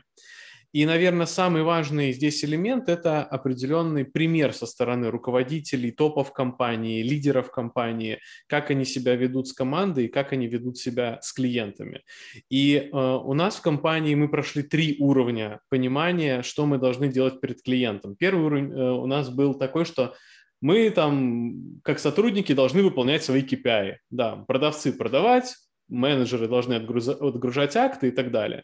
И, 0.76 0.86
наверное, 0.86 1.26
самый 1.26 1.64
важный 1.64 2.12
здесь 2.12 2.44
элемент– 2.44 2.90
это 2.90 3.24
определенный 3.24 4.04
пример 4.04 4.52
со 4.52 4.66
стороны 4.66 5.10
руководителей, 5.10 5.90
топов 5.92 6.34
компании, 6.34 7.02
лидеров 7.02 7.50
компании, 7.50 8.20
как 8.48 8.72
они 8.72 8.84
себя 8.84 9.16
ведут 9.16 9.48
с 9.48 9.54
командой, 9.54 10.10
как 10.10 10.34
они 10.34 10.48
ведут 10.48 10.78
себя 10.78 11.18
с 11.22 11.32
клиентами. 11.32 12.04
И 12.50 12.76
э, 12.76 12.94
у 12.94 13.34
нас 13.34 13.56
в 13.56 13.62
компании 13.62 14.16
мы 14.16 14.28
прошли 14.28 14.64
три 14.64 14.98
уровня 15.00 15.62
понимания, 15.70 16.42
что 16.42 16.66
мы 16.66 16.78
должны 16.78 17.08
делать 17.08 17.40
перед 17.40 17.62
клиентом. 17.62 18.18
Первый 18.18 18.46
уровень 18.46 18.74
э, 18.74 18.92
у 18.92 19.06
нас 19.06 19.30
был 19.30 19.54
такой, 19.54 19.86
что 19.86 20.14
мы 20.60 20.90
там, 20.90 21.80
как 21.86 22.00
сотрудники, 22.00 22.52
должны 22.52 22.84
выполнять 22.84 23.24
свои 23.24 23.44
KPI. 23.44 23.96
Да, 24.10 24.44
продавцы 24.46 24.92
продавать, 24.92 25.56
менеджеры 25.88 26.48
должны 26.48 26.76
отгружать 26.76 27.76
акты 27.76 28.08
и 28.08 28.12
так 28.12 28.32
далее. 28.32 28.64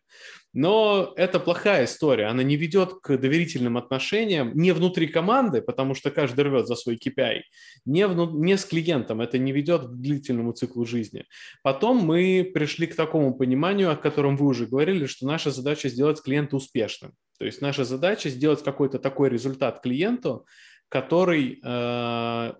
Но 0.53 1.13
это 1.15 1.39
плохая 1.39 1.86
история, 1.86 2.25
она 2.25 2.43
не 2.43 2.57
ведет 2.57 2.95
к 3.01 3.17
доверительным 3.17 3.77
отношениям 3.77 4.51
не 4.53 4.73
внутри 4.73 5.07
команды, 5.07 5.62
потому 5.62 5.95
что 5.95 6.12
каждый 6.12 6.45
рвет 6.45 6.67
за 6.67 6.75
свой 6.75 6.97
KPI, 6.97 7.41
не, 7.86 8.07
вну, 8.07 8.29
не 8.38 8.57
с 8.57 8.65
клиентом, 8.65 9.21
это 9.21 9.38
не 9.38 9.51
ведет 9.53 9.84
к 9.84 9.93
длительному 9.93 10.51
циклу 10.51 10.86
жизни. 10.86 11.25
Потом 11.63 11.97
мы 11.97 12.49
пришли 12.53 12.88
к 12.88 12.95
такому 12.95 13.34
пониманию, 13.34 13.91
о 13.91 13.95
котором 13.95 14.36
вы 14.36 14.47
уже 14.47 14.65
говорили, 14.65 15.05
что 15.05 15.25
наша 15.25 15.51
задача 15.51 15.88
сделать 15.88 16.21
клиента 16.21 16.57
успешным. 16.57 17.13
То 17.39 17.45
есть 17.45 17.62
наша 17.62 17.86
задача 17.86 18.29
сделать 18.29 18.63
какой-то 18.63 18.99
такой 18.99 19.29
результат 19.29 19.81
клиенту, 19.81 20.45
который 20.89 21.62
э, 21.63 22.53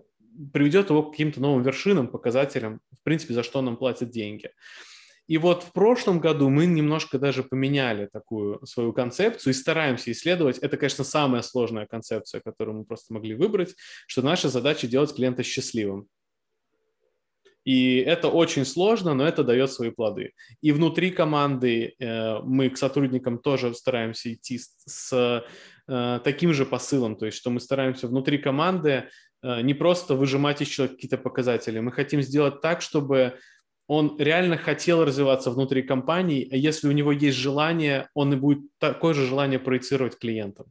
приведет 0.52 0.90
его 0.90 1.02
к 1.02 1.12
каким-то 1.12 1.40
новым 1.40 1.62
вершинам, 1.62 2.08
показателям, 2.08 2.80
в 2.92 3.02
принципе, 3.02 3.34
за 3.34 3.42
что 3.42 3.62
нам 3.62 3.76
платят 3.76 4.10
деньги. 4.10 4.50
И 5.28 5.38
вот 5.38 5.62
в 5.62 5.72
прошлом 5.72 6.20
году 6.20 6.48
мы 6.48 6.66
немножко 6.66 7.18
даже 7.18 7.42
поменяли 7.42 8.08
такую 8.12 8.64
свою 8.66 8.92
концепцию 8.92 9.52
и 9.52 9.56
стараемся 9.56 10.10
исследовать. 10.10 10.58
Это, 10.58 10.76
конечно, 10.76 11.04
самая 11.04 11.42
сложная 11.42 11.86
концепция, 11.86 12.40
которую 12.40 12.78
мы 12.78 12.84
просто 12.84 13.14
могли 13.14 13.34
выбрать, 13.34 13.74
что 14.06 14.22
наша 14.22 14.48
задача 14.48 14.86
делать 14.86 15.14
клиента 15.14 15.42
счастливым. 15.42 16.08
И 17.64 17.98
это 17.98 18.28
очень 18.28 18.64
сложно, 18.64 19.14
но 19.14 19.26
это 19.26 19.44
дает 19.44 19.70
свои 19.70 19.90
плоды. 19.90 20.32
И 20.60 20.72
внутри 20.72 21.12
команды 21.12 21.94
э, 21.98 22.40
мы 22.40 22.68
к 22.70 22.76
сотрудникам 22.76 23.38
тоже 23.38 23.72
стараемся 23.74 24.32
идти 24.32 24.58
с, 24.58 24.74
с 24.84 25.44
э, 25.86 26.20
таким 26.24 26.52
же 26.52 26.66
посылом, 26.66 27.14
то 27.14 27.26
есть 27.26 27.38
что 27.38 27.50
мы 27.50 27.60
стараемся 27.60 28.08
внутри 28.08 28.38
команды 28.38 29.08
не 29.42 29.74
просто 29.74 30.14
выжимать 30.14 30.62
из 30.62 30.68
человека 30.68 30.96
какие-то 30.96 31.18
показатели. 31.18 31.80
Мы 31.80 31.92
хотим 31.92 32.22
сделать 32.22 32.60
так, 32.60 32.80
чтобы 32.80 33.38
он 33.86 34.16
реально 34.18 34.56
хотел 34.56 35.04
развиваться 35.04 35.50
внутри 35.50 35.82
компании, 35.82 36.48
а 36.50 36.56
если 36.56 36.88
у 36.88 36.92
него 36.92 37.12
есть 37.12 37.36
желание, 37.36 38.08
он 38.14 38.32
и 38.32 38.36
будет 38.36 38.60
такое 38.78 39.14
же 39.14 39.26
желание 39.26 39.58
проецировать 39.58 40.18
клиентам. 40.18 40.66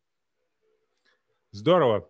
Здорово. 1.51 2.09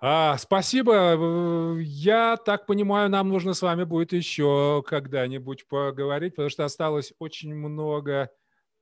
А, 0.00 0.36
спасибо. 0.36 1.76
Я 1.80 2.36
так 2.36 2.66
понимаю, 2.66 3.08
нам 3.08 3.30
нужно 3.30 3.54
с 3.54 3.62
вами 3.62 3.84
будет 3.84 4.12
еще 4.12 4.84
когда-нибудь 4.86 5.66
поговорить, 5.66 6.34
потому 6.34 6.50
что 6.50 6.64
осталось 6.64 7.12
очень 7.18 7.54
много 7.54 8.30
Э, 8.30 8.30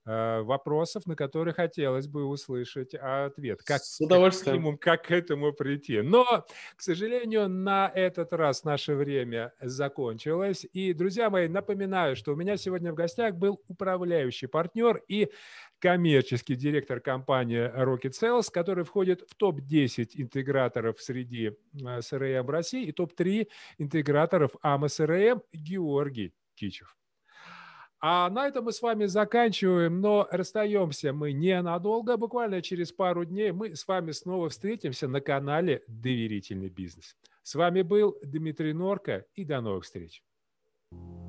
вопросов, 0.07 1.05
на 1.07 1.17
которые 1.17 1.53
хотелось 1.53 2.07
бы 2.07 2.25
услышать 2.25 2.95
ответ. 2.95 3.63
Как, 3.65 3.83
С 3.83 4.01
удовольствием. 4.01 4.79
Как, 4.79 5.03
как 5.03 5.09
к 5.09 5.11
этому 5.11 5.53
прийти. 5.53 6.01
Но, 6.01 6.47
к 6.77 6.83
сожалению, 6.83 7.49
на 7.49 7.91
этот 7.93 8.33
раз 8.33 8.65
наше 8.65 8.95
время 8.95 9.53
закончилось. 9.61 10.67
И, 10.73 10.93
друзья 10.93 11.29
мои, 11.29 11.49
напоминаю, 11.49 12.17
что 12.17 12.33
у 12.33 12.37
меня 12.37 12.57
сегодня 12.57 12.93
в 12.93 12.95
гостях 12.95 13.35
был 13.35 13.61
управляющий 13.69 14.47
партнер 14.47 15.03
и 15.09 15.31
коммерческий 15.79 16.55
директор 16.55 17.01
компании 17.01 17.71
Rocket 17.75 18.13
Sales, 18.13 18.51
который 18.51 18.85
входит 18.85 19.23
в 19.29 19.35
топ-10 19.35 20.11
интеграторов 20.15 21.01
среди 21.01 21.53
CRM 21.75 22.45
э, 22.45 22.51
России 22.51 22.87
и 22.87 22.93
топ-3 22.93 23.49
интеграторов 23.79 24.53
AMA 24.63 24.87
CRM 24.87 25.43
Георгий 25.53 26.33
Кичев. 26.55 26.97
А 28.09 28.31
на 28.31 28.47
этом 28.47 28.67
мы 28.67 28.73
с 28.73 28.81
вами 28.81 29.07
заканчиваем, 29.07 30.01
но 30.01 30.29
расстаемся 30.31 31.13
мы 31.13 31.33
ненадолго. 31.33 32.17
Буквально 32.17 32.63
через 32.63 32.93
пару 32.93 33.25
дней 33.25 33.51
мы 33.51 33.75
с 33.75 33.89
вами 33.89 34.13
снова 34.13 34.49
встретимся 34.49 35.09
на 35.09 35.21
канале 35.21 35.83
«Доверительный 35.89 36.69
бизнес». 36.69 37.17
С 37.43 37.57
вами 37.57 37.83
был 37.83 38.17
Дмитрий 38.23 38.75
Норка 38.75 39.27
и 39.35 39.45
до 39.45 39.61
новых 39.61 39.83
встреч. 39.87 40.23
thank 40.93 41.01
you 41.01 41.26